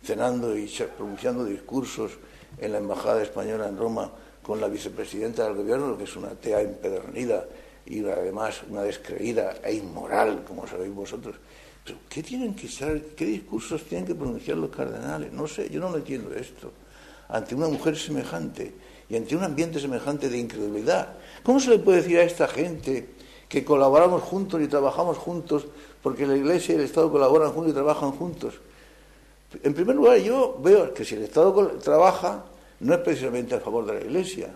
cenando 0.05 0.57
y 0.57 0.67
pronunciando 0.97 1.45
discursos 1.45 2.13
en 2.59 2.73
la 2.73 2.79
Embajada 2.79 3.23
Española 3.23 3.69
en 3.69 3.79
Roma 3.79 4.11
con 4.47 4.61
la 4.61 4.69
vicepresidenta 4.69 5.43
del 5.43 5.55
gobierno, 5.55 5.99
que 5.99 6.05
es 6.05 6.15
una 6.15 6.29
tea 6.29 6.61
empedernida 6.61 7.49
y 7.85 8.05
además 8.05 8.63
una 8.71 8.83
descreída 8.83 9.57
e 9.65 9.75
inmoral, 9.75 10.45
como 10.47 10.69
sabéis 10.69 10.95
vosotros. 10.95 11.35
Pero 11.85 11.99
¿qué 12.09 12.23
tienen 12.23 12.55
que 12.55 12.69
ser, 12.69 13.07
qué 13.17 13.27
discursos 13.27 13.83
tienen 13.83 14.07
que 14.07 14.15
pronunciar 14.15 14.57
los 14.57 14.71
cardenales? 14.71 15.33
No 15.33 15.49
sé, 15.49 15.69
yo 15.69 15.81
no 15.81 15.91
lo 15.91 15.97
entiendo 15.97 16.33
esto. 16.33 16.71
Ante 17.29 17.57
una 17.57 17.67
mujer 17.67 17.97
semejante 17.97 18.73
y 19.09 19.17
ante 19.17 19.35
un 19.35 19.43
ambiente 19.43 19.81
semejante 19.81 20.29
de 20.29 20.39
incredulidad, 20.39 21.15
¿cómo 21.43 21.59
se 21.59 21.71
le 21.71 21.81
puede 21.81 22.03
decir 22.03 22.19
a 22.19 22.23
esta 22.23 22.47
gente 22.47 23.09
que 23.49 23.65
colaboramos 23.65 24.23
juntos 24.23 24.63
y 24.63 24.69
trabajamos 24.69 25.19
juntos 25.19 25.67
porque 26.05 26.25
la 26.25 26.37
Iglesia 26.37 26.77
y 26.77 26.79
el 26.79 26.85
Estado 26.85 27.11
colaboran 27.11 27.51
juntos 27.51 27.73
y 27.73 27.75
trabajan 27.75 28.13
juntos? 28.13 28.55
En 29.65 29.75
primer 29.75 29.97
lugar, 29.97 30.19
yo 30.19 30.57
veo 30.63 30.95
que 30.95 31.05
si 31.05 31.17
el 31.17 31.25
Estado 31.25 31.53
trabaja, 31.83 32.45
no 32.81 32.95
es 32.95 33.01
precisamente 33.01 33.55
a 33.55 33.61
favor 33.61 33.87
de 33.87 33.95
la 33.95 34.01
Iglesia, 34.01 34.51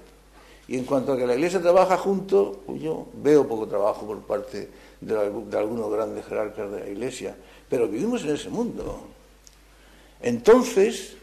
y 0.71 0.77
en 0.77 0.85
cuanto 0.85 1.13
a 1.13 1.17
que 1.17 1.27
la 1.27 1.35
Iglesia 1.35 1.61
trabaja 1.61 1.97
junto, 1.97 2.63
pues 2.65 2.81
yo 2.81 3.09
veo 3.15 3.45
poco 3.49 3.67
trabajo 3.67 4.07
por 4.07 4.21
parte 4.21 4.69
de, 5.01 5.59
algunos 5.59 5.91
grandes 5.91 6.25
jerarcas 6.27 6.71
de 6.71 6.79
la 6.79 6.89
Iglesia, 6.89 7.37
pero 7.69 7.89
vivimos 7.89 8.23
en 8.23 8.37
ese 8.37 8.51
mundo. 8.51 9.01
Entonces, 10.23 11.17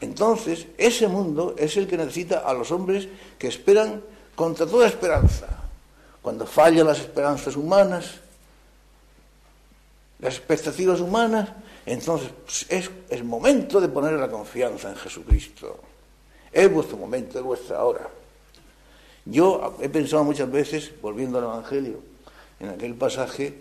entonces, 0.00 0.68
ese 0.78 1.06
mundo 1.06 1.54
es 1.58 1.76
el 1.76 1.86
que 1.86 1.98
necesita 1.98 2.38
a 2.38 2.54
los 2.54 2.70
hombres 2.70 3.08
que 3.38 3.48
esperan 3.48 4.02
contra 4.34 4.64
toda 4.64 4.86
esperanza. 4.86 5.48
Cuando 6.22 6.46
fallan 6.46 6.86
las 6.86 7.00
esperanzas 7.00 7.56
humanas, 7.56 8.20
las 10.18 10.34
expectativas 10.34 11.00
humanas, 11.00 11.50
entonces 11.84 12.30
pues, 12.42 12.64
es 12.70 12.90
el 13.10 13.24
momento 13.24 13.82
de 13.82 13.88
poner 13.88 14.14
la 14.14 14.30
confianza 14.30 14.88
en 14.88 14.96
Jesucristo. 14.96 15.78
Es 16.52 16.72
vuestro 16.72 16.96
momento, 16.96 17.38
es 17.38 17.44
vuestra 17.44 17.84
hora. 17.84 18.08
Yo 19.24 19.76
he 19.80 19.88
pensado 19.88 20.22
muchas 20.24 20.50
veces, 20.50 20.92
volviendo 21.02 21.38
al 21.38 21.44
Evangelio, 21.44 22.00
en 22.60 22.70
aquel 22.70 22.94
pasaje 22.94 23.54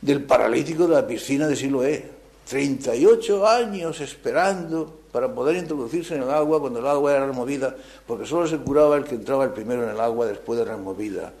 del 0.00 0.24
paralítico 0.24 0.86
de 0.86 0.94
la 0.94 1.06
piscina 1.06 1.46
de 1.46 1.56
Siloé. 1.56 2.16
38 2.48 3.46
años 3.46 4.00
esperando 4.00 5.00
para 5.10 5.34
poder 5.34 5.56
introducirse 5.56 6.14
en 6.14 6.22
el 6.22 6.30
agua 6.30 6.60
cuando 6.60 6.78
el 6.78 6.86
agua 6.86 7.10
era 7.12 7.26
removida, 7.26 7.74
porque 8.06 8.24
solo 8.24 8.46
se 8.46 8.58
curaba 8.58 8.96
el 8.96 9.04
que 9.04 9.16
entraba 9.16 9.44
el 9.44 9.50
primero 9.50 9.82
en 9.82 9.90
el 9.90 10.00
agua 10.00 10.26
después 10.26 10.58
de 10.58 10.64
removida. 10.64 11.32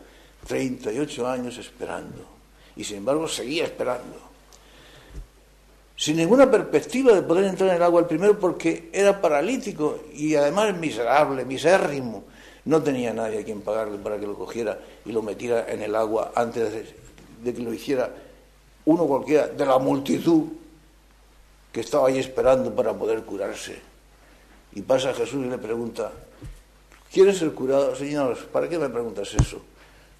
38 0.46 1.26
años 1.28 1.58
esperando. 1.58 2.24
Y 2.74 2.84
sin 2.84 2.98
embargo 2.98 3.28
seguía 3.28 3.64
esperando. 3.64 4.35
Sin 5.96 6.18
ninguna 6.18 6.50
perspectiva 6.50 7.14
de 7.14 7.22
poder 7.22 7.44
entrar 7.44 7.70
en 7.70 7.76
el 7.76 7.82
agua 7.82 8.00
el 8.00 8.06
primero 8.06 8.38
porque 8.38 8.90
era 8.92 9.20
paralítico 9.20 10.00
y 10.14 10.34
además 10.34 10.76
miserable, 10.76 11.44
misérrimo 11.44 12.24
no 12.66 12.82
tenía 12.82 13.14
nadie 13.14 13.40
a 13.40 13.44
quien 13.44 13.62
pagarle 13.62 13.96
para 13.98 14.18
que 14.18 14.26
lo 14.26 14.34
cogiera 14.34 14.78
y 15.04 15.12
lo 15.12 15.22
metiera 15.22 15.66
en 15.68 15.82
el 15.82 15.94
agua 15.94 16.32
antes 16.34 16.72
de, 17.42 17.54
que 17.54 17.62
lo 17.62 17.72
hiciera 17.72 18.10
uno 18.84 19.06
cualquiera 19.06 19.46
de 19.48 19.64
la 19.64 19.78
multitud 19.78 20.44
que 21.72 21.80
estaba 21.80 22.08
ahí 22.08 22.18
esperando 22.18 22.74
para 22.74 22.92
poder 22.92 23.22
curarse. 23.22 23.78
Y 24.74 24.82
pasa 24.82 25.14
Jesús 25.14 25.46
y 25.46 25.48
le 25.48 25.58
pregunta, 25.58 26.12
¿quieres 27.12 27.38
ser 27.38 27.52
curado? 27.52 27.94
Señor, 27.94 28.36
¿para 28.48 28.68
qué 28.68 28.78
me 28.78 28.88
preguntas 28.88 29.32
eso? 29.34 29.62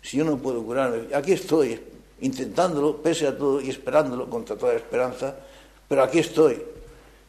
Si 0.00 0.16
yo 0.16 0.24
no 0.24 0.38
puedo 0.38 0.62
curarme, 0.62 1.14
aquí 1.14 1.32
estoy 1.32 1.80
intentándolo, 2.20 3.02
pese 3.02 3.26
a 3.26 3.36
todo 3.36 3.60
y 3.60 3.70
esperándolo 3.70 4.30
contra 4.30 4.56
toda 4.56 4.74
esperanza, 4.74 5.34
pero 5.88 6.02
aquí 6.02 6.18
estoy. 6.18 6.62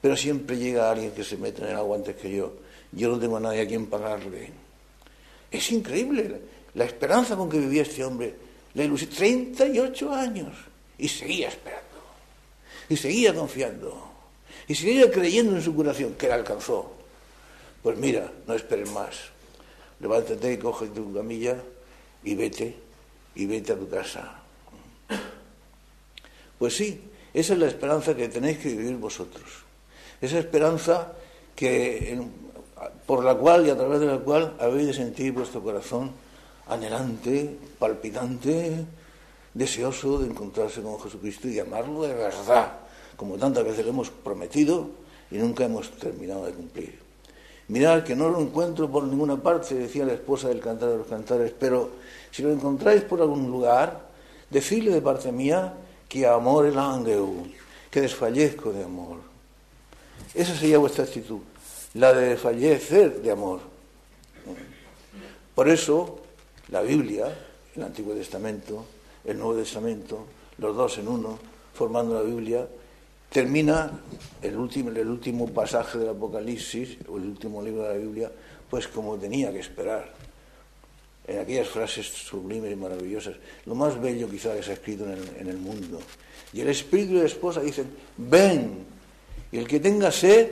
Pero 0.02 0.16
siempre 0.16 0.58
llega 0.58 0.92
alguien 0.92 1.12
que 1.12 1.24
se 1.24 1.38
mete 1.38 1.64
en 1.64 1.70
el 1.70 1.76
agua 1.76 1.98
antes 1.98 2.16
que 2.16 2.32
yo. 2.32 2.54
Yo 2.92 3.10
no 3.10 3.20
tengo 3.20 3.38
a 3.38 3.40
nadie 3.40 3.62
a 3.62 3.68
quien 3.68 3.88
pagarle. 3.88 4.52
Es 5.52 5.72
increíble 5.72 6.40
la 6.76 6.86
esperanza 6.86 7.36
con 7.36 7.50
que 7.50 7.60
vivía 7.60 7.82
este 7.82 8.04
hombre, 8.04 8.36
La 8.74 8.84
ilusión, 8.84 9.10
38 9.10 10.14
años. 10.14 10.54
Y 10.98 11.08
seguía 11.08 11.50
esperando. 11.50 11.84
Y 12.90 12.96
seguía 12.96 13.34
confiando. 13.34 14.12
Y 14.68 14.76
seguía 14.76 15.10
creyendo 15.12 15.56
en 15.56 15.62
su 15.62 15.74
curación, 15.74 16.14
que 16.14 16.28
la 16.28 16.36
alcanzó. 16.36 16.94
Pues 17.82 17.98
mira, 17.98 18.32
no 18.46 18.54
esperes 18.54 18.92
más. 18.92 19.16
Levántate 20.00 20.54
y 20.54 20.58
coge 20.58 20.88
tu 20.88 21.14
camilla 21.14 21.58
y 22.24 22.36
vete, 22.36 22.76
y 23.36 23.46
vete 23.46 23.74
a 23.74 23.78
tu 23.78 23.90
casa. 23.90 24.42
Pues 26.60 26.76
sí, 26.76 27.00
esa 27.40 27.54
es 27.54 27.60
la 27.60 27.68
esperanza 27.68 28.16
que 28.16 28.30
tenéis 28.30 28.58
que 28.58 28.70
vivir 28.70 28.98
vosotros. 28.98 29.46
Esa 30.20 30.40
esperanza 30.40 31.14
que, 31.56 32.20
por 33.06 33.24
la 33.24 33.36
cual 33.36 33.68
y 33.68 33.70
a 33.70 33.78
través 33.78 34.00
de 34.00 34.08
la 34.08 34.18
cual 34.18 34.56
habéis 34.60 34.88
de 34.88 34.94
sentir 34.94 35.34
vuestro 35.34 35.62
corazón 35.62 36.12
anhelante, 36.68 37.56
palpitante, 37.78 38.84
deseoso 39.54 40.18
de 40.18 40.28
encontrarse 40.28 40.82
con 40.82 41.00
Jesucristo 41.00 41.48
y 41.48 41.60
amarlo 41.60 42.02
de 42.02 42.16
verdad, 42.16 42.74
como 43.16 43.38
tantas 43.38 43.64
veces 43.64 43.86
le 43.86 43.92
hemos 43.92 44.10
prometido 44.10 44.90
y 45.30 45.38
nunca 45.38 45.66
hemos 45.66 45.92
terminado 45.92 46.44
de 46.46 46.54
cumplir. 46.54 47.00
Mirad 47.68 48.04
que 48.04 48.16
no 48.16 48.30
lo 48.30 48.42
encuentro 48.42 48.90
por 48.90 49.04
ninguna 49.04 49.38
parte, 49.38 49.76
decía 49.76 50.06
la 50.06 50.14
esposa 50.14 50.48
del 50.48 50.60
cantar 50.60 50.90
de 50.90 50.98
los 50.98 51.08
cantares, 51.08 51.54
pero 51.60 51.92
si 52.32 52.42
lo 52.42 52.52
encontráis 52.52 53.04
por 53.04 53.22
algún 53.22 53.52
lugar, 53.52 54.08
decidle 54.50 54.90
de 54.90 55.02
parte 55.02 55.32
mía 55.32 55.74
que 56.08 56.26
amor 56.26 56.66
el 56.66 56.78
ángel, 56.78 57.56
que 57.92 58.02
desfallezco 58.02 58.72
de 58.72 58.84
amor. 58.84 59.18
Esa 60.34 60.56
sería 60.56 60.78
vuestra 60.78 61.04
actitud, 61.04 61.40
la 61.94 62.14
de 62.14 62.30
desfallecer 62.30 63.22
de 63.22 63.32
amor. 63.32 63.60
Por 65.56 65.70
eso, 65.70 66.20
la 66.70 66.82
Biblia, 66.82 67.36
el 67.76 67.84
Antiguo 67.84 68.14
Testamento, 68.14 68.86
el 69.26 69.38
Nuevo 69.38 69.56
Testamento, 69.56 70.26
los 70.60 70.76
dos 70.76 70.98
en 71.00 71.08
uno, 71.08 71.40
formando 71.74 72.16
la 72.16 72.22
Biblia, 72.22 72.68
termina 73.30 74.00
el 74.42 74.56
último, 74.56 74.90
el 74.92 75.08
último 75.08 75.48
pasaje 75.48 75.98
del 75.98 76.10
Apocalipsis, 76.10 76.98
o 77.10 77.18
el 77.18 77.26
último 77.26 77.62
libro 77.62 77.84
de 77.84 77.90
la 77.90 77.96
Biblia, 77.96 78.32
pues 78.70 78.88
como 78.88 79.18
tenía 79.18 79.52
que 79.52 79.60
esperar, 79.60 80.14
en 81.28 81.40
aquellas 81.40 81.68
frases 81.68 82.08
sublimes 82.08 82.72
y 82.72 82.76
maravillosas, 82.76 83.36
lo 83.66 83.76
más 83.76 84.00
bello 84.00 84.30
quizá 84.30 84.56
que 84.56 84.64
se 84.64 84.72
ha 84.72 84.74
escrito 84.76 85.06
en 85.06 85.48
el, 85.48 85.58
mundo. 85.58 86.00
Y 86.54 86.62
el 86.62 86.70
espíritu 86.70 87.14
y 87.14 87.20
la 87.20 87.26
esposa 87.26 87.62
dicen, 87.62 87.88
ven, 88.16 88.86
y 89.52 89.58
el 89.58 89.68
que 89.68 89.82
tenga 89.82 90.10
sed, 90.10 90.50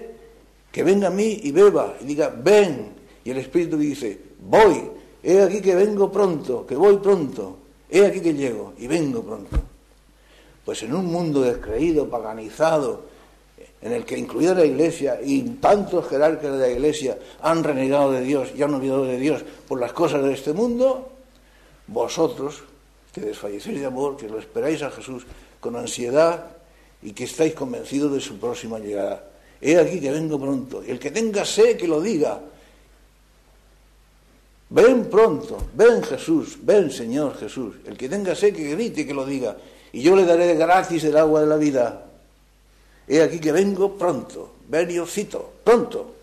que 0.71 0.83
venga 0.83 1.07
a 1.07 1.11
mí 1.11 1.39
y 1.43 1.51
beba, 1.51 1.95
y 2.01 2.05
diga, 2.05 2.29
ven, 2.29 2.91
y 3.23 3.31
el 3.31 3.37
espíritu 3.37 3.77
dice, 3.77 4.19
voy, 4.41 4.91
he 5.23 5.41
aquí 5.41 5.61
que 5.61 5.75
vengo 5.75 6.11
pronto, 6.11 6.67
que 6.67 6.75
voy 6.75 6.97
pronto, 6.97 7.57
he 7.89 8.05
aquí 8.05 8.19
que 8.19 8.33
llego, 8.33 8.73
y 8.77 8.87
vengo 8.87 9.23
pronto. 9.23 9.57
Pues 10.65 10.83
en 10.83 10.93
un 10.93 11.05
mundo 11.05 11.41
descreído, 11.41 12.09
paganizado, 12.09 13.04
en 13.85 13.93
el 13.93 14.03
que 14.03 14.17
incluida 14.17 14.55
la 14.55 14.65
Iglesia 14.65 15.19
y 15.23 15.43
tantos 15.61 16.09
jerarcas 16.09 16.51
de 16.51 16.57
la 16.57 16.67
Iglesia 16.67 17.19
han 17.43 17.63
renegado 17.63 18.11
de 18.11 18.21
Dios 18.21 18.49
y 18.55 18.63
han 18.63 18.73
olvidado 18.73 19.05
de 19.05 19.19
Dios 19.19 19.43
por 19.67 19.79
las 19.79 19.93
cosas 19.93 20.23
de 20.23 20.33
este 20.33 20.53
mundo, 20.53 21.11
vosotros, 21.85 22.63
que 23.13 23.21
desfallecéis 23.21 23.79
de 23.79 23.85
amor, 23.85 24.17
que 24.17 24.27
lo 24.27 24.39
esperáis 24.39 24.81
a 24.81 24.89
Jesús 24.89 25.27
con 25.59 25.75
ansiedad 25.75 26.47
y 27.03 27.11
que 27.11 27.25
estáis 27.25 27.53
convencidos 27.53 28.11
de 28.11 28.21
su 28.21 28.39
próxima 28.39 28.79
llegada. 28.79 29.23
He 29.61 29.77
aquí 29.77 29.99
que 29.99 30.09
vengo 30.09 30.39
pronto. 30.39 30.81
El 30.81 30.97
que 30.97 31.11
tenga 31.11 31.45
sed, 31.45 31.77
que 31.77 31.87
lo 31.87 32.01
diga. 32.01 32.41
Ven 34.71 35.05
pronto, 35.11 35.59
ven 35.75 36.01
Jesús, 36.01 36.57
ven 36.59 36.89
Señor 36.89 37.37
Jesús. 37.37 37.75
El 37.85 37.95
que 37.95 38.09
tenga 38.09 38.33
sed, 38.33 38.55
que 38.55 38.71
grite 38.71 39.05
que 39.05 39.13
lo 39.13 39.27
diga 39.27 39.55
y 39.95 40.01
yo 40.01 40.13
le 40.13 40.25
daré 40.25 40.55
gratis 40.55 41.05
el 41.05 41.15
agua 41.15 41.39
de 41.39 41.47
la 41.47 41.55
vida. 41.55 42.04
He 43.07 43.21
aquí 43.21 43.39
que 43.39 43.51
vengo 43.51 43.97
pronto, 43.97 44.55
venio 44.67 45.05
cito, 45.05 45.53
pronto. 45.63 46.15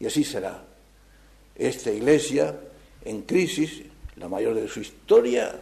Y 0.00 0.06
así 0.06 0.24
será. 0.24 0.64
Esta 1.54 1.92
iglesia 1.92 2.58
en 3.04 3.22
crisis, 3.22 3.82
la 4.16 4.28
mayor 4.28 4.54
de 4.54 4.68
su 4.68 4.80
historia, 4.80 5.54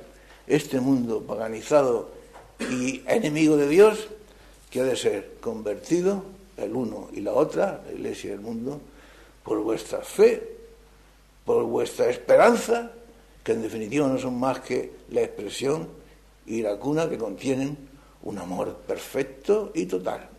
este 0.47 0.81
mundo 0.81 1.23
paganizado 1.23 2.11
y 2.59 3.03
enemigo 3.07 3.57
de 3.57 3.69
Dios, 3.69 4.09
que 4.71 4.81
ha 4.81 4.85
de 4.85 4.97
ser 4.97 5.35
convertido, 5.41 6.25
el 6.57 6.75
uno 6.75 7.09
y 7.13 7.21
la 7.21 7.33
otra, 7.33 7.83
la 7.87 7.93
iglesia 7.93 8.31
y 8.31 8.33
el 8.35 8.41
mundo, 8.41 8.81
por 9.43 9.61
vuestra 9.63 10.01
fe, 10.01 10.57
por 11.45 11.65
vuestra 11.65 12.09
esperanza, 12.09 12.93
que 13.43 13.53
en 13.53 13.63
definitiva 13.63 14.07
no 14.07 14.19
son 14.19 14.39
más 14.39 14.61
que 14.61 14.93
la 15.11 15.23
expresión 15.23 15.89
y 16.47 16.63
la 16.63 16.77
cuna 16.77 17.09
que 17.09 17.19
contienen 17.19 17.77
un 18.23 18.39
amor 18.39 18.77
perfecto 18.87 19.73
y 19.75 19.87
total. 19.87 20.30